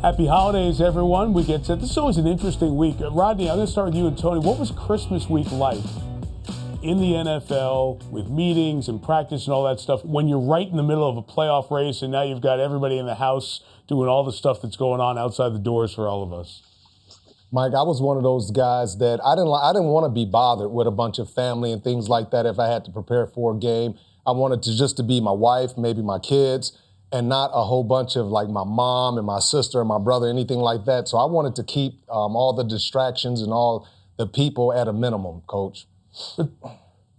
[0.00, 1.34] Happy holidays, everyone.
[1.34, 2.96] We get to this is always an interesting week.
[3.00, 4.40] Uh, Rodney, I'm going to start with you and Tony.
[4.40, 5.84] What was Christmas week like
[6.82, 10.76] in the NFL with meetings and practice and all that stuff when you're right in
[10.76, 14.08] the middle of a playoff race and now you've got everybody in the house doing
[14.08, 16.62] all the stuff that's going on outside the doors for all of us?
[17.52, 20.24] Mike, I was one of those guys that I didn't I didn't want to be
[20.24, 23.26] bothered with a bunch of family and things like that if I had to prepare
[23.26, 23.94] for a game.
[24.26, 26.76] I wanted to just to be my wife, maybe my kids,
[27.12, 30.28] and not a whole bunch of like my mom and my sister and my brother,
[30.28, 31.08] anything like that.
[31.08, 34.92] So I wanted to keep um, all the distractions and all the people at a
[34.92, 35.86] minimum, coach.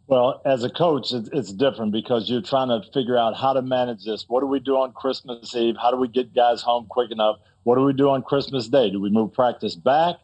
[0.07, 4.03] Well, as a coach, it's different because you're trying to figure out how to manage
[4.03, 4.25] this.
[4.27, 5.75] What do we do on Christmas Eve?
[5.81, 7.37] How do we get guys home quick enough?
[7.63, 8.89] What do we do on Christmas Day?
[8.89, 10.17] Do we move practice back?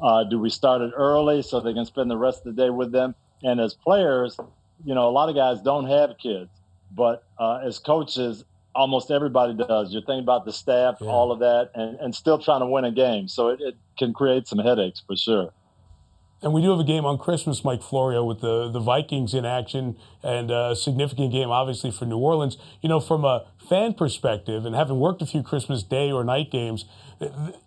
[0.00, 2.70] Uh, do we start it early so they can spend the rest of the day
[2.70, 3.14] with them?
[3.42, 4.38] And as players,
[4.84, 6.50] you know, a lot of guys don't have kids,
[6.90, 9.92] but uh, as coaches, almost everybody does.
[9.92, 11.08] You're thinking about the staff, yeah.
[11.08, 13.28] all of that, and, and still trying to win a game.
[13.28, 15.52] So it, it can create some headaches for sure.
[16.42, 19.44] And we do have a game on Christmas, Mike Florio, with the, the Vikings in
[19.46, 22.58] action and a significant game, obviously, for New Orleans.
[22.82, 26.50] You know, from a fan perspective and having worked a few Christmas day or night
[26.50, 26.84] games,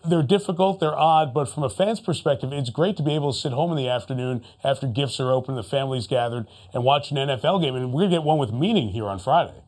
[0.05, 3.38] they're difficult, they're odd, but from a fan's perspective, it's great to be able to
[3.39, 7.17] sit home in the afternoon after gifts are open, the family's gathered, and watch an
[7.17, 7.76] NFL game.
[7.76, 9.63] And we're going to get one with meaning here on Friday.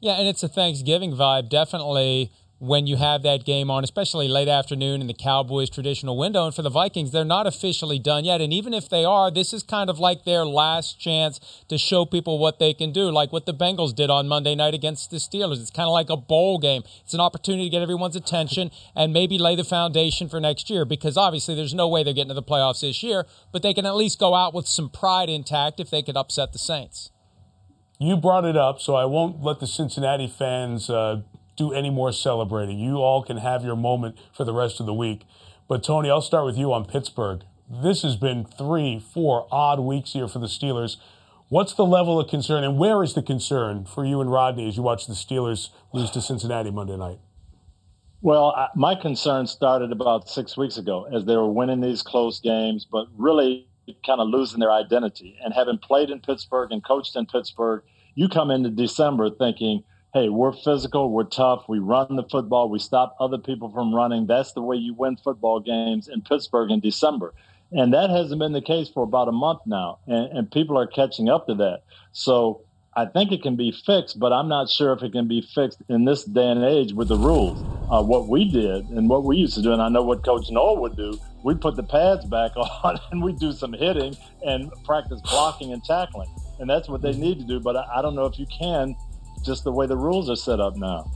[0.00, 4.46] Yeah, and it's a Thanksgiving vibe, definitely when you have that game on, especially late
[4.46, 6.44] afternoon in the Cowboys' traditional window.
[6.44, 8.42] And for the Vikings, they're not officially done yet.
[8.42, 12.04] And even if they are, this is kind of like their last chance to show
[12.04, 15.16] people what they can do, like what the Bengals did on Monday night against the
[15.16, 15.62] Steelers.
[15.62, 16.82] It's kind of like a bowl game.
[17.02, 20.84] It's an opportunity to get everyone's attention and maybe lay the foundation for next year
[20.84, 23.86] because obviously there's no way they're getting to the playoffs this year, but they can
[23.86, 27.10] at least go out with some pride intact if they could upset the Saints.
[27.98, 31.20] You brought it up, so I won't let the Cincinnati fans uh,
[31.60, 32.78] do any more celebrating.
[32.78, 35.26] You all can have your moment for the rest of the week.
[35.68, 37.42] But Tony, I'll start with you on Pittsburgh.
[37.70, 40.96] This has been three, four odd weeks here for the Steelers.
[41.50, 44.76] What's the level of concern, and where is the concern for you and Rodney as
[44.76, 47.18] you watch the Steelers lose to Cincinnati Monday night?
[48.22, 52.86] Well, my concern started about six weeks ago as they were winning these close games,
[52.90, 53.68] but really
[54.06, 55.38] kind of losing their identity.
[55.44, 57.82] And having played in Pittsburgh and coached in Pittsburgh,
[58.14, 59.82] you come into December thinking,
[60.12, 64.26] hey, we're physical, we're tough, we run the football, we stop other people from running.
[64.26, 67.32] That's the way you win football games in Pittsburgh in December.
[67.72, 70.00] And that hasn't been the case for about a month now.
[70.08, 71.82] And, and people are catching up to that.
[72.12, 72.62] So
[72.96, 75.80] I think it can be fixed, but I'm not sure if it can be fixed
[75.88, 77.62] in this day and age with the rules.
[77.88, 80.50] Uh, what we did and what we used to do, and I know what Coach
[80.50, 84.72] Noll would do, we put the pads back on and we do some hitting and
[84.84, 86.28] practice blocking and tackling.
[86.58, 87.60] And that's what they need to do.
[87.60, 88.96] But I, I don't know if you can
[89.44, 91.10] just the way the rules are set up now.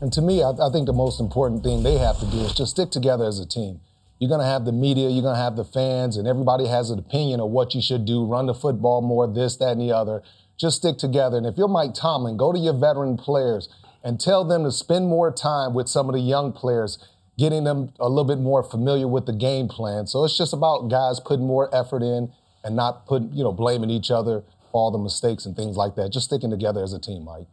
[0.00, 2.54] And to me, I, I think the most important thing they have to do is
[2.54, 3.80] just stick together as a team.
[4.18, 6.90] You're going to have the media, you're going to have the fans, and everybody has
[6.90, 9.92] an opinion of what you should do run the football more, this, that, and the
[9.92, 10.22] other.
[10.58, 11.36] Just stick together.
[11.36, 13.68] And if you're Mike Tomlin, go to your veteran players
[14.04, 16.98] and tell them to spend more time with some of the young players,
[17.36, 20.06] getting them a little bit more familiar with the game plan.
[20.06, 22.32] So it's just about guys putting more effort in
[22.62, 24.44] and not putting, you know, blaming each other
[24.74, 26.10] all the mistakes and things like that.
[26.10, 27.46] Just sticking together as a team, Mike.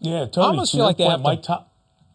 [0.00, 0.46] Yeah, Tony.
[0.46, 1.42] I almost feel like they have Mike.
[1.42, 1.64] To...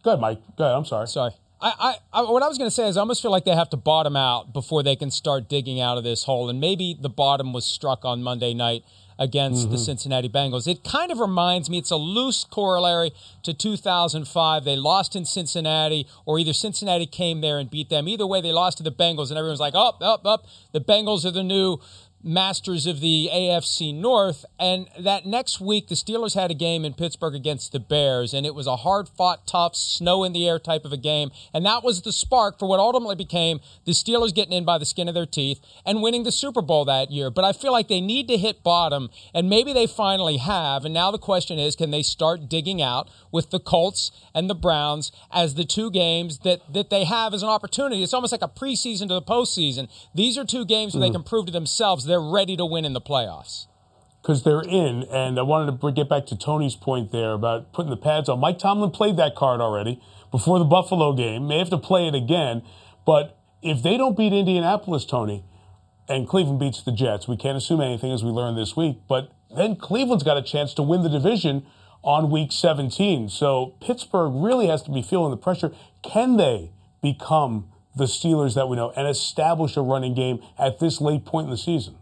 [0.02, 0.40] Go ahead, Mike.
[0.56, 0.76] Go ahead.
[0.76, 1.06] I'm sorry.
[1.06, 1.30] Sorry.
[1.60, 3.54] I, I, I, what I was going to say is I almost feel like they
[3.54, 6.50] have to bottom out before they can start digging out of this hole.
[6.50, 8.82] And maybe the bottom was struck on Monday night
[9.16, 9.72] against mm-hmm.
[9.72, 10.66] the Cincinnati Bengals.
[10.66, 13.12] It kind of reminds me, it's a loose corollary
[13.44, 14.64] to 2005.
[14.64, 18.08] They lost in Cincinnati, or either Cincinnati came there and beat them.
[18.08, 20.46] Either way, they lost to the Bengals, and everyone's like, up, up, up.
[20.72, 21.78] The Bengals are the new
[22.22, 24.44] masters of the AFC North.
[24.58, 28.46] And that next week, the Steelers had a game in Pittsburgh against the Bears, and
[28.46, 31.30] it was a hard fought, tough, snow in the air type of a game.
[31.52, 34.84] And that was the spark for what ultimately became the Steelers getting in by the
[34.84, 37.30] skin of their teeth and winning the Super Bowl that year.
[37.30, 40.84] But I feel like they need to hit bottom, and maybe they finally have.
[40.84, 44.54] And now the question is can they start digging out with the Colts and the
[44.54, 48.02] Browns as the two games that, that they have as an opportunity?
[48.02, 49.88] It's almost like a preseason to the postseason.
[50.14, 51.08] These are two games where mm.
[51.08, 53.66] they can prove to themselves they're ready to win in the playoffs.
[54.20, 57.90] Because they're in, and I wanted to get back to Tony's point there about putting
[57.90, 58.38] the pads on.
[58.38, 60.00] Mike Tomlin played that card already
[60.30, 61.48] before the Buffalo game.
[61.48, 62.62] May have to play it again,
[63.04, 65.44] but if they don't beat Indianapolis, Tony,
[66.08, 68.98] and Cleveland beats the Jets, we can't assume anything as we learned this week.
[69.08, 71.66] But then Cleveland's got a chance to win the division
[72.02, 73.28] on week 17.
[73.28, 75.72] So Pittsburgh really has to be feeling the pressure.
[76.02, 81.00] Can they become the Steelers that we know and establish a running game at this
[81.00, 81.96] late point in the season?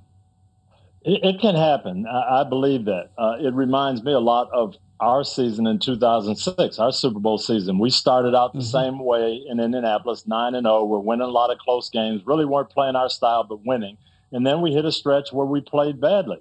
[1.03, 2.07] It, it can happen.
[2.07, 3.11] I, I, believe that.
[3.16, 7.78] Uh, it reminds me a lot of our season in 2006, our Super Bowl season.
[7.78, 8.66] We started out the mm-hmm.
[8.66, 10.84] same way in Indianapolis, 9 and 0.
[10.84, 13.96] We're winning a lot of close games, really weren't playing our style, but winning.
[14.32, 16.38] And then we hit a stretch where we played badly.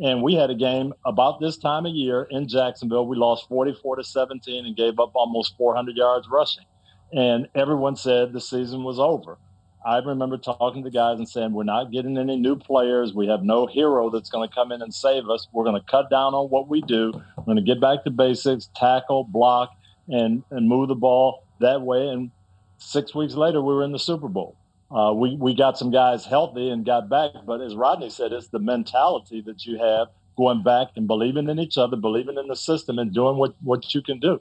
[0.00, 3.06] And we had a game about this time of year in Jacksonville.
[3.06, 6.64] We lost 44 to 17 and gave up almost 400 yards rushing.
[7.12, 9.38] And everyone said the season was over.
[9.84, 13.14] I remember talking to guys and saying, We're not getting any new players.
[13.14, 15.46] We have no hero that's going to come in and save us.
[15.52, 17.12] We're going to cut down on what we do.
[17.36, 19.70] We're going to get back to basics, tackle, block,
[20.08, 22.08] and, and move the ball that way.
[22.08, 22.30] And
[22.78, 24.56] six weeks later, we were in the Super Bowl.
[24.90, 27.30] Uh, we, we got some guys healthy and got back.
[27.46, 31.58] But as Rodney said, it's the mentality that you have going back and believing in
[31.58, 34.40] each other, believing in the system, and doing what, what you can do.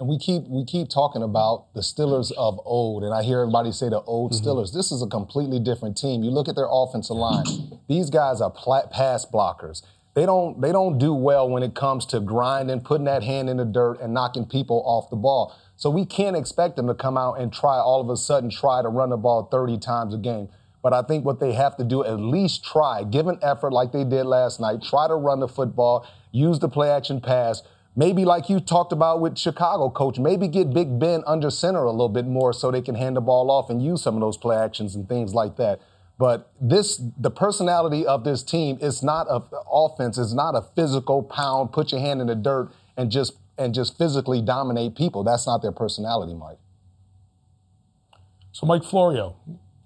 [0.00, 3.70] And we keep we keep talking about the Steelers of old, and I hear everybody
[3.70, 4.48] say the old mm-hmm.
[4.48, 4.72] Steelers.
[4.72, 6.24] This is a completely different team.
[6.24, 7.44] You look at their offensive line;
[7.86, 9.82] these guys are pla- pass blockers.
[10.14, 13.58] They don't they don't do well when it comes to grinding, putting that hand in
[13.58, 15.54] the dirt, and knocking people off the ball.
[15.76, 18.80] So we can't expect them to come out and try all of a sudden try
[18.80, 20.48] to run the ball 30 times a game.
[20.82, 23.92] But I think what they have to do, at least try, give an effort like
[23.92, 27.62] they did last night, try to run the football, use the play action pass
[27.96, 31.90] Maybe like you talked about with Chicago, coach, maybe get Big Ben under center a
[31.90, 34.36] little bit more so they can hand the ball off and use some of those
[34.36, 35.80] play actions and things like that.
[36.18, 40.18] But this, the personality of this team is not a offense.
[40.18, 43.98] It's not a physical pound, put your hand in the dirt and just and just
[43.98, 45.22] physically dominate people.
[45.22, 46.58] That's not their personality, Mike.
[48.52, 49.36] So, Mike Florio,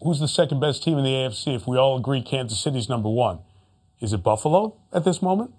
[0.00, 1.56] who's the second best team in the AFC?
[1.56, 3.40] If we all agree Kansas City's number one,
[4.00, 5.52] is it Buffalo at this moment?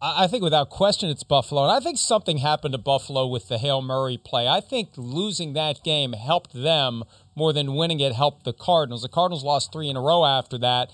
[0.00, 1.62] I think without question it's Buffalo.
[1.62, 4.46] And I think something happened to Buffalo with the Hail Murray play.
[4.46, 9.02] I think losing that game helped them more than winning it helped the Cardinals.
[9.02, 10.90] The Cardinals lost three in a row after that.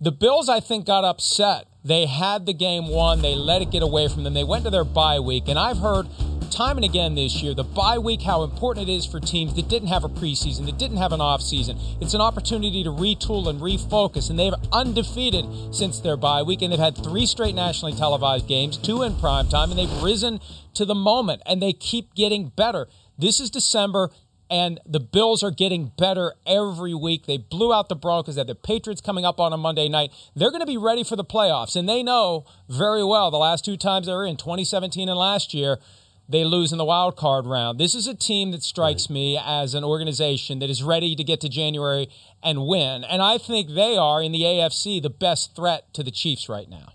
[0.00, 1.66] The Bills, I think, got upset.
[1.84, 3.22] They had the game won.
[3.22, 4.34] They let it get away from them.
[4.34, 5.48] They went to their bye week.
[5.48, 6.06] And I've heard
[6.50, 9.68] time and again this year the bye week, how important it is for teams that
[9.68, 11.80] didn't have a preseason, that didn't have an offseason.
[12.00, 16.72] It's an opportunity to retool and refocus, and they've undefeated since their bye week, and
[16.72, 20.40] they've had three straight nationally televised games, two in prime time, and they've risen
[20.74, 22.88] to the moment, and they keep getting better.
[23.16, 24.10] This is December
[24.50, 27.26] and the Bills are getting better every week.
[27.26, 28.34] They blew out the Broncos.
[28.34, 30.10] They have the Patriots coming up on a Monday night.
[30.34, 33.64] They're going to be ready for the playoffs, and they know very well the last
[33.64, 35.78] two times they were in 2017 and last year
[36.30, 37.78] they lose in the wild card round.
[37.78, 41.40] This is a team that strikes me as an organization that is ready to get
[41.40, 42.08] to January
[42.42, 43.02] and win.
[43.02, 46.70] And I think they are in the AFC the best threat to the Chiefs right
[46.70, 46.92] now.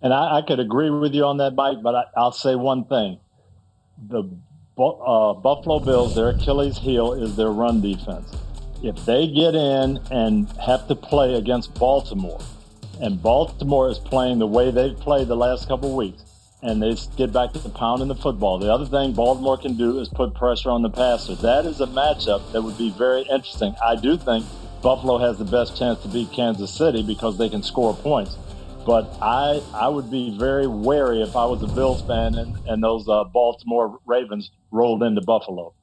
[0.00, 2.84] And I, I could agree with you on that, Mike, but I, will say one
[2.84, 3.18] thing.
[4.08, 4.22] The
[4.78, 8.32] uh, Buffalo Bills, their Achilles heel is their run defense.
[8.82, 12.40] If they get in and have to play against Baltimore,
[13.00, 16.22] and Baltimore is playing the way they've played the last couple weeks,
[16.62, 18.58] and they get back to the pounding the football.
[18.58, 21.34] The other thing Baltimore can do is put pressure on the passer.
[21.36, 23.74] That is a matchup that would be very interesting.
[23.82, 24.44] I do think
[24.82, 28.36] Buffalo has the best chance to beat Kansas City because they can score points.
[28.86, 32.82] But I I would be very wary if I was a Bills fan and, and
[32.82, 35.74] those uh, Baltimore Ravens rolled into Buffalo.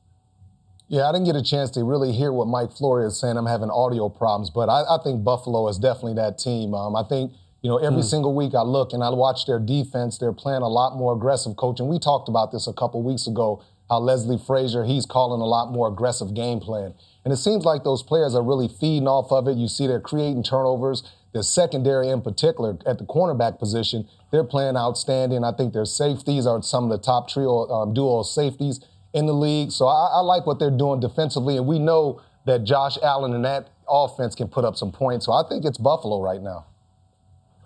[0.87, 3.35] Yeah, I didn't get a chance to really hear what Mike Florio is saying.
[3.37, 6.73] I'm having audio problems, but I, I think Buffalo is definitely that team.
[6.73, 7.33] Um, I think–
[7.67, 8.09] you know, every mm.
[8.09, 10.17] single week I look and I watch their defense.
[10.17, 11.89] They're playing a lot more aggressive coaching.
[11.89, 15.73] We talked about this a couple weeks ago, how Leslie Frazier, he's calling a lot
[15.73, 16.93] more aggressive game plan.
[17.25, 19.57] And it seems like those players are really feeding off of it.
[19.57, 21.03] You see they're creating turnovers.
[21.33, 25.43] The secondary in particular at the cornerback position, they're playing outstanding.
[25.43, 28.79] I think their safeties are some of the top trio um, duo safeties
[29.13, 29.71] in the league.
[29.71, 31.57] So I, I like what they're doing defensively.
[31.57, 35.25] And we know that Josh Allen and that offense can put up some points.
[35.25, 36.65] So I think it's Buffalo right now.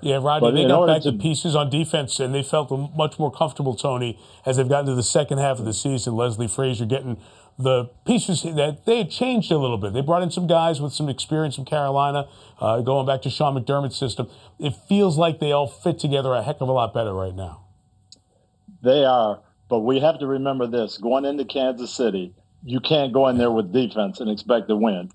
[0.01, 3.75] Yeah, Rodney, they got back to, pieces on defense, and they felt much more comfortable,
[3.75, 6.15] Tony, as they've gotten to the second half of the season.
[6.15, 7.17] Leslie Frazier getting
[7.57, 9.93] the pieces that they had changed a little bit.
[9.93, 12.27] They brought in some guys with some experience from Carolina,
[12.59, 14.29] uh, going back to Sean McDermott's system.
[14.59, 17.61] It feels like they all fit together a heck of a lot better right now.
[18.83, 22.33] They are, but we have to remember this: going into Kansas City,
[22.63, 25.11] you can't go in there with defense and expect to win.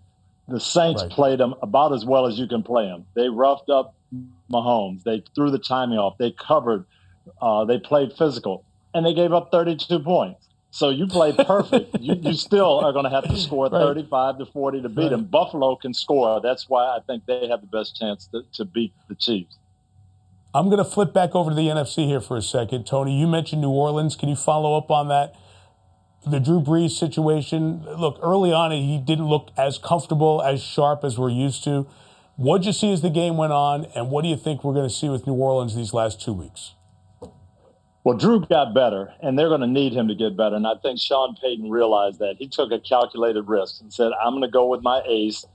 [0.48, 1.10] The Saints right.
[1.10, 3.06] played them about as well as you can play them.
[3.14, 3.96] They roughed up
[4.50, 5.02] Mahomes.
[5.04, 6.18] They threw the timing off.
[6.18, 6.84] They covered.
[7.40, 8.64] Uh, they played physical,
[8.94, 10.46] and they gave up 32 points.
[10.70, 11.98] So you played perfect.
[12.00, 15.10] you, you, still are going to have to score 35 to 40 to beat right.
[15.10, 15.24] them.
[15.24, 16.40] Buffalo can score.
[16.42, 19.56] That's why I think they have the best chance to, to beat the Chiefs.
[20.54, 22.86] I'm going to flip back over to the NFC here for a second.
[22.86, 24.16] Tony, you mentioned New Orleans.
[24.16, 25.34] Can you follow up on that?
[26.26, 27.84] The Drew Brees situation.
[27.84, 31.86] Look, early on, he didn't look as comfortable, as sharp as we're used to.
[32.36, 34.74] What did you see as the game went on, and what do you think we're
[34.74, 36.74] going to see with New Orleans these last two weeks?
[38.04, 40.54] Well, Drew got better, and they're going to need him to get better.
[40.54, 42.36] And I think Sean Payton realized that.
[42.38, 45.46] He took a calculated risk and said, I'm going to go with my ace.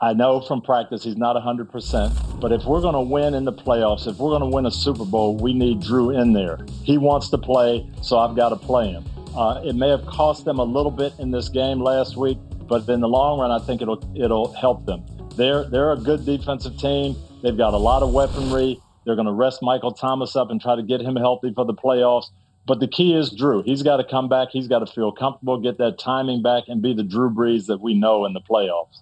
[0.00, 3.52] I know from practice he's not 100%, but if we're going to win in the
[3.52, 6.60] playoffs, if we're going to win a Super Bowl, we need Drew in there.
[6.84, 9.04] He wants to play, so I've got to play him.
[9.36, 12.88] Uh, it may have cost them a little bit in this game last week, but
[12.88, 15.04] in the long run, I think it'll it'll help them.
[15.38, 17.16] They're they're a good defensive team.
[17.42, 18.80] They've got a lot of weaponry.
[19.06, 21.72] They're going to rest Michael Thomas up and try to get him healthy for the
[21.72, 22.26] playoffs.
[22.66, 23.62] But the key is Drew.
[23.62, 24.48] He's got to come back.
[24.50, 27.80] He's got to feel comfortable, get that timing back, and be the Drew Brees that
[27.80, 28.98] we know in the playoffs.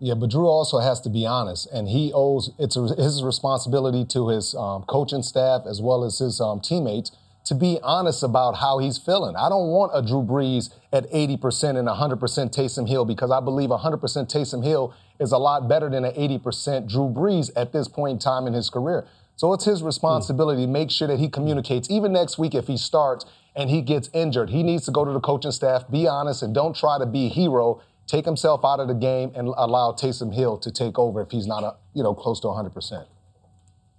[0.00, 4.30] Yeah, but Drew also has to be honest, and he owes it's his responsibility to
[4.30, 7.12] his um, coaching staff as well as his um, teammates
[7.52, 9.36] to be honest about how he's feeling.
[9.36, 12.18] I don't want a Drew Brees at 80% and 100%
[12.50, 16.88] Taysom Hill because I believe 100% Taysom Hill is a lot better than an 80%
[16.88, 19.06] Drew Brees at this point in time in his career.
[19.36, 21.90] So it's his responsibility to make sure that he communicates.
[21.90, 25.12] Even next week, if he starts and he gets injured, he needs to go to
[25.12, 27.82] the coaching staff, be honest, and don't try to be a hero.
[28.06, 31.46] Take himself out of the game and allow Taysom Hill to take over if he's
[31.46, 33.06] not, a, you know, close to 100%.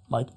[0.08, 0.28] Mike?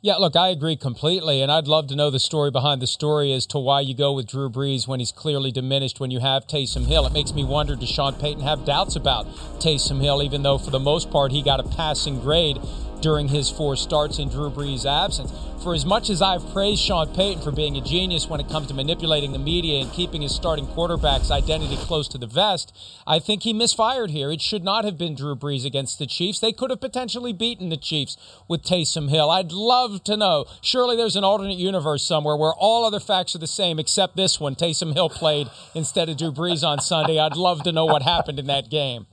[0.00, 3.32] Yeah, look, I agree completely, and I'd love to know the story behind the story
[3.32, 6.46] as to why you go with Drew Brees when he's clearly diminished when you have
[6.46, 7.04] Taysom Hill.
[7.04, 9.26] It makes me wonder does Sean Payton have doubts about
[9.58, 12.58] Taysom Hill, even though for the most part he got a passing grade
[13.00, 15.32] during his four starts in Drew Brees' absence.
[15.62, 18.68] For as much as I've praised Sean Payton for being a genius when it comes
[18.68, 22.72] to manipulating the media and keeping his starting quarterback's identity close to the vest,
[23.06, 24.30] I think he misfired here.
[24.30, 26.38] It should not have been Drew Brees against the Chiefs.
[26.38, 29.30] They could have potentially beaten the Chiefs with Taysom Hill.
[29.30, 30.46] I'd love to know.
[30.62, 34.38] Surely there's an alternate universe somewhere where all other facts are the same except this
[34.38, 34.54] one.
[34.54, 37.18] Taysom Hill played instead of Drew Brees on Sunday.
[37.18, 39.06] I'd love to know what happened in that game.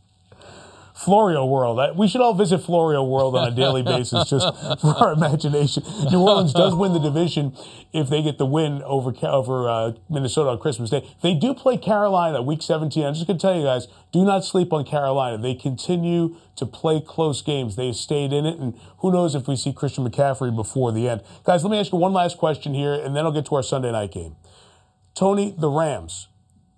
[0.96, 1.98] Florio World.
[1.98, 4.48] We should all visit Florio World on a daily basis just
[4.80, 5.84] for our imagination.
[6.10, 7.56] New Orleans does win the division
[7.92, 11.08] if they get the win over over uh, Minnesota on Christmas Day.
[11.22, 13.04] They do play Carolina week 17.
[13.04, 15.38] I'm just going to tell you guys, do not sleep on Carolina.
[15.38, 17.76] They continue to play close games.
[17.76, 21.22] They stayed in it, and who knows if we see Christian McCaffrey before the end.
[21.44, 23.64] Guys, let me ask you one last question here, and then I'll get to our
[23.64, 24.38] Sunday night game.
[25.14, 26.30] Tony, the Rams.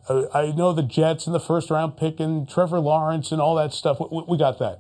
[0.10, 3.74] I know the Jets in the first round pick and Trevor Lawrence and all that
[3.74, 4.00] stuff.
[4.00, 4.80] We got that.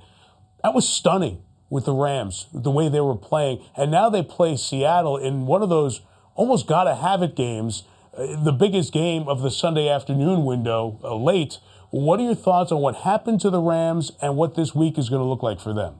[0.63, 3.63] That was stunning with the Rams, the way they were playing.
[3.75, 6.01] And now they play Seattle in one of those
[6.35, 7.83] almost got to have it games,
[8.17, 11.59] uh, the biggest game of the Sunday afternoon window uh, late.
[11.89, 15.09] What are your thoughts on what happened to the Rams and what this week is
[15.09, 15.95] going to look like for them?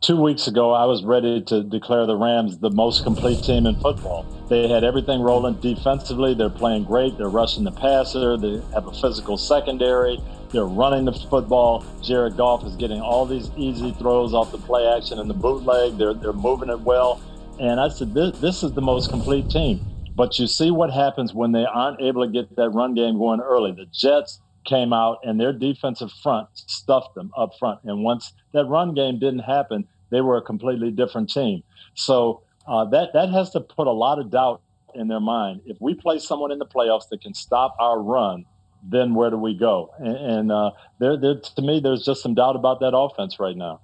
[0.00, 3.78] Two weeks ago, I was ready to declare the Rams the most complete team in
[3.80, 4.24] football.
[4.48, 6.34] They had everything rolling defensively.
[6.34, 7.18] They're playing great.
[7.18, 8.36] They're rushing the passer.
[8.36, 10.18] They have a physical secondary.
[10.50, 11.84] They're running the football.
[12.02, 15.98] Jared Goff is getting all these easy throws off the play action and the bootleg.
[15.98, 17.20] They're, they're moving it well.
[17.60, 19.84] And I said, this, this is the most complete team.
[20.16, 23.40] But you see what happens when they aren't able to get that run game going
[23.40, 23.72] early.
[23.72, 27.80] The Jets came out and their defensive front stuffed them up front.
[27.84, 31.62] And once that run game didn't happen, they were a completely different team.
[31.94, 34.60] So uh, that that has to put a lot of doubt
[34.94, 35.60] in their mind.
[35.64, 38.44] If we play someone in the playoffs that can stop our run,
[38.82, 39.90] then where do we go?
[39.98, 43.56] And, and uh, there, there, to me, there's just some doubt about that offense right
[43.56, 43.80] now.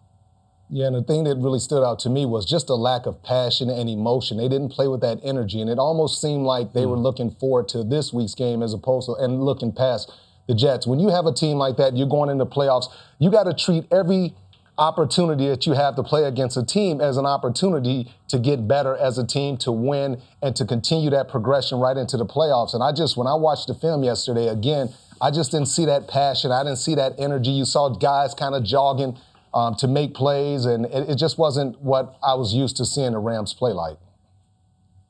[0.69, 3.23] Yeah, and the thing that really stood out to me was just a lack of
[3.23, 4.37] passion and emotion.
[4.37, 6.91] They didn't play with that energy, and it almost seemed like they mm.
[6.91, 10.13] were looking forward to this week's game as opposed to and looking past
[10.47, 10.87] the Jets.
[10.87, 12.87] When you have a team like that, you're going into playoffs.
[13.19, 14.35] You got to treat every
[14.79, 18.97] opportunity that you have to play against a team as an opportunity to get better
[18.97, 22.75] as a team, to win, and to continue that progression right into the playoffs.
[22.75, 24.91] And I just, when I watched the film yesterday, again,
[25.21, 26.53] I just didn't see that passion.
[26.53, 27.51] I didn't see that energy.
[27.51, 29.17] You saw guys kind of jogging
[29.55, 33.13] um, to make plays, and it, it just wasn't what I was used to seeing
[33.13, 33.97] the Rams play like.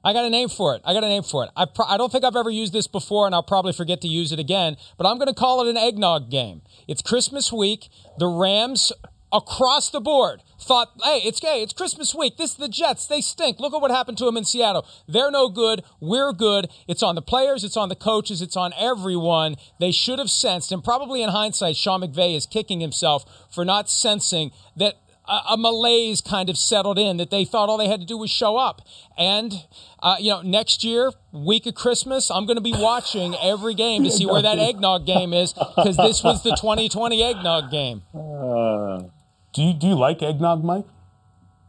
[0.06, 0.82] I got a name for it.
[0.84, 1.50] I got a name for it.
[1.56, 4.08] I, pro- I don't think I've ever used this before, and I'll probably forget to
[4.08, 6.62] use it again, but I'm going to call it an eggnog game.
[6.86, 7.88] It's Christmas week.
[8.16, 8.92] The Rams
[9.32, 11.60] across the board thought, hey, it's gay.
[11.60, 12.36] It's Christmas week.
[12.36, 13.08] This is the Jets.
[13.08, 13.58] They stink.
[13.58, 14.86] Look at what happened to them in Seattle.
[15.08, 15.82] They're no good.
[15.98, 16.68] We're good.
[16.86, 17.64] It's on the players.
[17.64, 18.40] It's on the coaches.
[18.40, 19.56] It's on everyone.
[19.80, 23.90] They should have sensed, and probably in hindsight, Sean McVay is kicking himself for not
[23.90, 24.94] sensing that
[25.28, 28.30] a, malaise kind of settled in that they thought all they had to do was
[28.30, 28.82] show up.
[29.16, 29.52] And,
[30.00, 34.04] uh, you know, next year, week of Christmas, I'm going to be watching every game
[34.04, 38.02] to see where that eggnog game is because this was the 2020 eggnog game.
[38.14, 39.08] Uh,
[39.52, 40.84] do you do you like eggnog, Mike?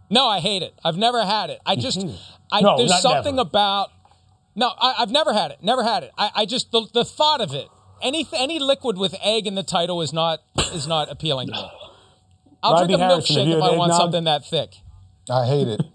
[0.10, 0.74] No, I hate it.
[0.84, 1.60] I've never had it.
[1.66, 2.05] I just.
[2.51, 3.47] I, there's something never.
[3.47, 3.91] about.
[4.55, 5.58] No, I, have never had it.
[5.62, 6.12] Never had it.
[6.18, 7.68] I, I just the, the thought of it
[8.01, 10.41] any any liquid with egg in the title is not
[10.74, 11.72] is not appealing to me.
[12.64, 14.01] I'll Rodney drink a Harrison, milkshake you if I want eggnog?
[14.01, 14.76] something that thick.
[15.30, 15.82] I hate it.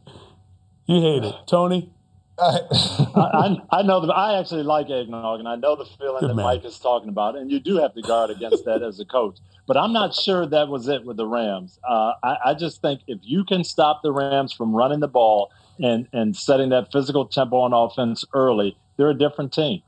[0.87, 1.91] You hate it, Tony.
[2.39, 2.59] I,
[3.15, 6.35] I, I know that I actually like eggnog, and I know the feeling Good that
[6.35, 6.45] man.
[6.45, 9.39] Mike is talking about, and you do have to guard against that as a coach.
[9.67, 11.79] But I'm not sure that was it with the Rams.
[11.89, 15.53] Uh, I, I just think if you can stop the Rams from running the ball
[15.79, 19.83] and and setting that physical tempo on offense early, they're a different team.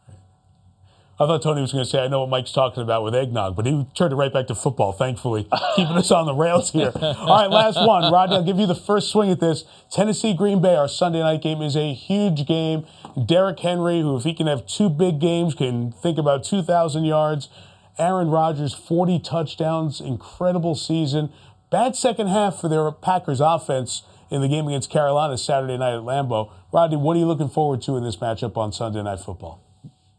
[1.17, 3.55] I thought Tony was going to say, I know what Mike's talking about with eggnog,
[3.55, 5.47] but he turned it right back to football, thankfully,
[5.77, 6.91] keeping us on the rails here.
[6.93, 8.13] All right, last one.
[8.13, 9.65] Rodney, I'll give you the first swing at this.
[9.93, 12.85] Tennessee Green Bay, our Sunday night game, is a huge game.
[13.27, 17.49] Derrick Henry, who, if he can have two big games, can think about 2,000 yards.
[17.97, 21.31] Aaron Rodgers, 40 touchdowns, incredible season.
[21.71, 26.03] Bad second half for their Packers offense in the game against Carolina Saturday night at
[26.03, 26.51] Lambeau.
[26.73, 29.64] Rodney, what are you looking forward to in this matchup on Sunday Night Football?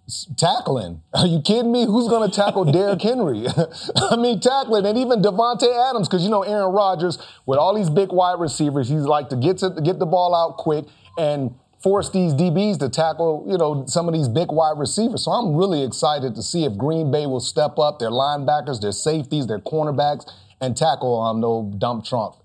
[0.08, 1.02] Tackling.
[1.14, 1.86] Are you kidding me?
[1.86, 3.46] Who's going to tackle Derrick Henry?
[3.96, 7.90] I mean, tackling, and even Davante Adams, because you know Aaron Rodgers with all these
[7.90, 10.86] big wide receivers, he's like to get to get the ball out quick
[11.18, 15.24] and force these DBs to tackle, you know, some of these big wide receivers.
[15.26, 18.92] So I'm really excited to see if Green Bay will step up their linebackers, their
[18.92, 20.30] safeties, their cornerbacks,
[20.62, 22.36] and tackle um no dump trunk.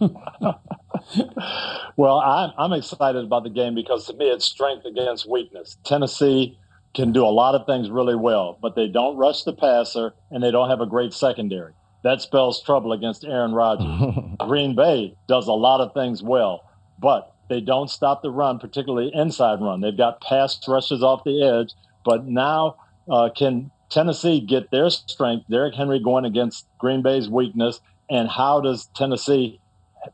[1.95, 5.77] Well, I'm, I'm excited about the game because to me it's strength against weakness.
[5.83, 6.57] Tennessee
[6.95, 10.43] can do a lot of things really well, but they don't rush the passer and
[10.43, 11.73] they don't have a great secondary.
[12.03, 14.11] That spells trouble against Aaron Rodgers.
[14.39, 16.63] Green Bay does a lot of things well,
[16.99, 19.81] but they don't stop the run, particularly inside run.
[19.81, 22.75] They've got pass rushes off the edge, but now
[23.09, 25.45] uh, can Tennessee get their strength?
[25.49, 27.79] Derrick Henry going against Green Bay's weakness,
[28.13, 29.59] and how does Tennessee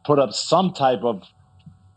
[0.06, 1.24] put up some type of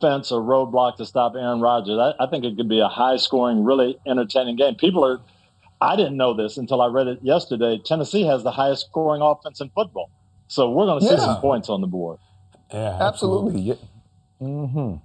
[0.00, 1.96] fence or roadblock to stop Aaron Rodgers.
[1.98, 4.74] I, I think it could be a high scoring, really entertaining game.
[4.74, 5.20] People are,
[5.80, 7.80] I didn't know this until I read it yesterday.
[7.84, 10.10] Tennessee has the highest scoring offense in football.
[10.48, 11.20] So we're going to see Yeah.
[11.20, 12.18] some points on the board.
[12.72, 13.60] Yeah, Absolutely.
[13.60, 13.74] Yeah.
[14.40, 14.96] Mm-hmm.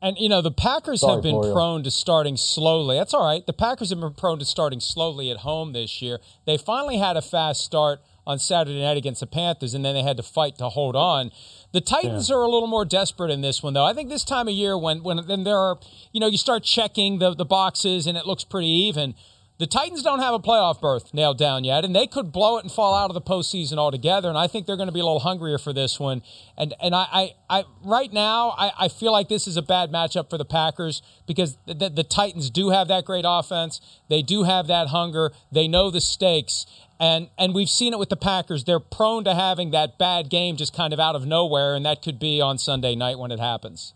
[0.00, 1.52] And you know the Packers Sorry, have been Florio.
[1.52, 2.96] prone to starting slowly.
[2.96, 3.44] That's all right.
[3.44, 6.18] The Packers have been prone to starting slowly at home this year.
[6.46, 10.02] They finally had a fast start on Saturday night against the Panthers, and then they
[10.02, 11.32] had to fight to hold on.
[11.72, 13.86] The Titans are a little more desperate in this one, though.
[13.86, 15.78] I think this time of year, when when then there are,
[16.12, 19.14] you know, you start checking the the boxes and it looks pretty even.
[19.58, 22.64] The Titans don't have a playoff berth nailed down yet, and they could blow it
[22.64, 24.28] and fall out of the postseason altogether.
[24.28, 26.22] And I think they're going to be a little hungrier for this one.
[26.56, 29.90] And and I, I, I right now I, I feel like this is a bad
[29.90, 33.80] matchup for the Packers because the, the, the Titans do have that great offense.
[34.08, 35.32] They do have that hunger.
[35.50, 36.66] They know the stakes.
[37.00, 38.64] And and we've seen it with the Packers.
[38.64, 42.02] They're prone to having that bad game just kind of out of nowhere, and that
[42.02, 43.94] could be on Sunday night when it happens.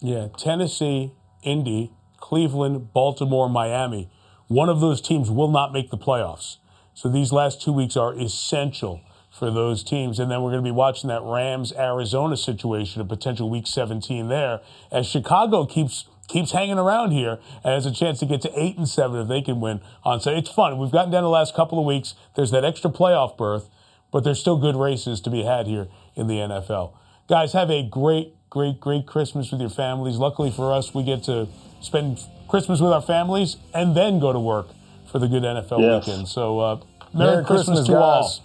[0.00, 1.12] Yeah, Tennessee,
[1.42, 4.10] Indy, Cleveland, Baltimore, Miami.
[4.48, 6.56] One of those teams will not make the playoffs.
[6.94, 9.00] So these last two weeks are essential
[9.34, 10.20] for those teams.
[10.20, 14.28] And then we're going to be watching that Rams Arizona situation, a potential week 17
[14.28, 14.60] there,
[14.92, 18.76] as Chicago keeps keeps hanging around here and has a chance to get to eight
[18.78, 20.38] and seven if they can win on Sunday.
[20.40, 20.78] It's fun.
[20.78, 22.14] We've gotten down the last couple of weeks.
[22.36, 23.68] There's that extra playoff berth,
[24.10, 26.92] but there's still good races to be had here in the NFL.
[27.28, 30.16] Guys, have a great, great, great Christmas with your families.
[30.16, 31.48] Luckily for us, we get to
[31.80, 34.68] spend Christmas with our families and then go to work
[35.10, 36.06] for the good NFL Yes.
[36.06, 36.28] weekend.
[36.28, 36.76] So, uh,
[37.12, 38.00] Merry, Merry Christmas, Christmas, to guys.
[38.00, 38.43] all.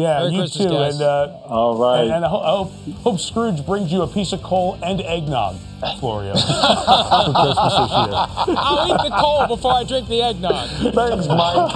[0.00, 0.72] Yeah, Merry you Christmas, too.
[0.72, 0.94] guys.
[0.94, 2.02] And uh, All right.
[2.04, 2.72] and, and I, ho- I hope,
[3.02, 5.56] hope Scrooge brings you a piece of coal and eggnog,
[6.00, 8.14] Florio, for Christmas this year.
[8.56, 10.68] I'll eat the coal before I drink the eggnog.
[10.94, 11.72] Thanks, Mike.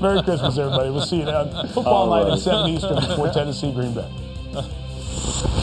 [0.00, 0.90] Merry Christmas, everybody.
[0.90, 2.38] We'll see you on football All night at right.
[2.38, 4.08] 7 Eastern before Tennessee Green Bay.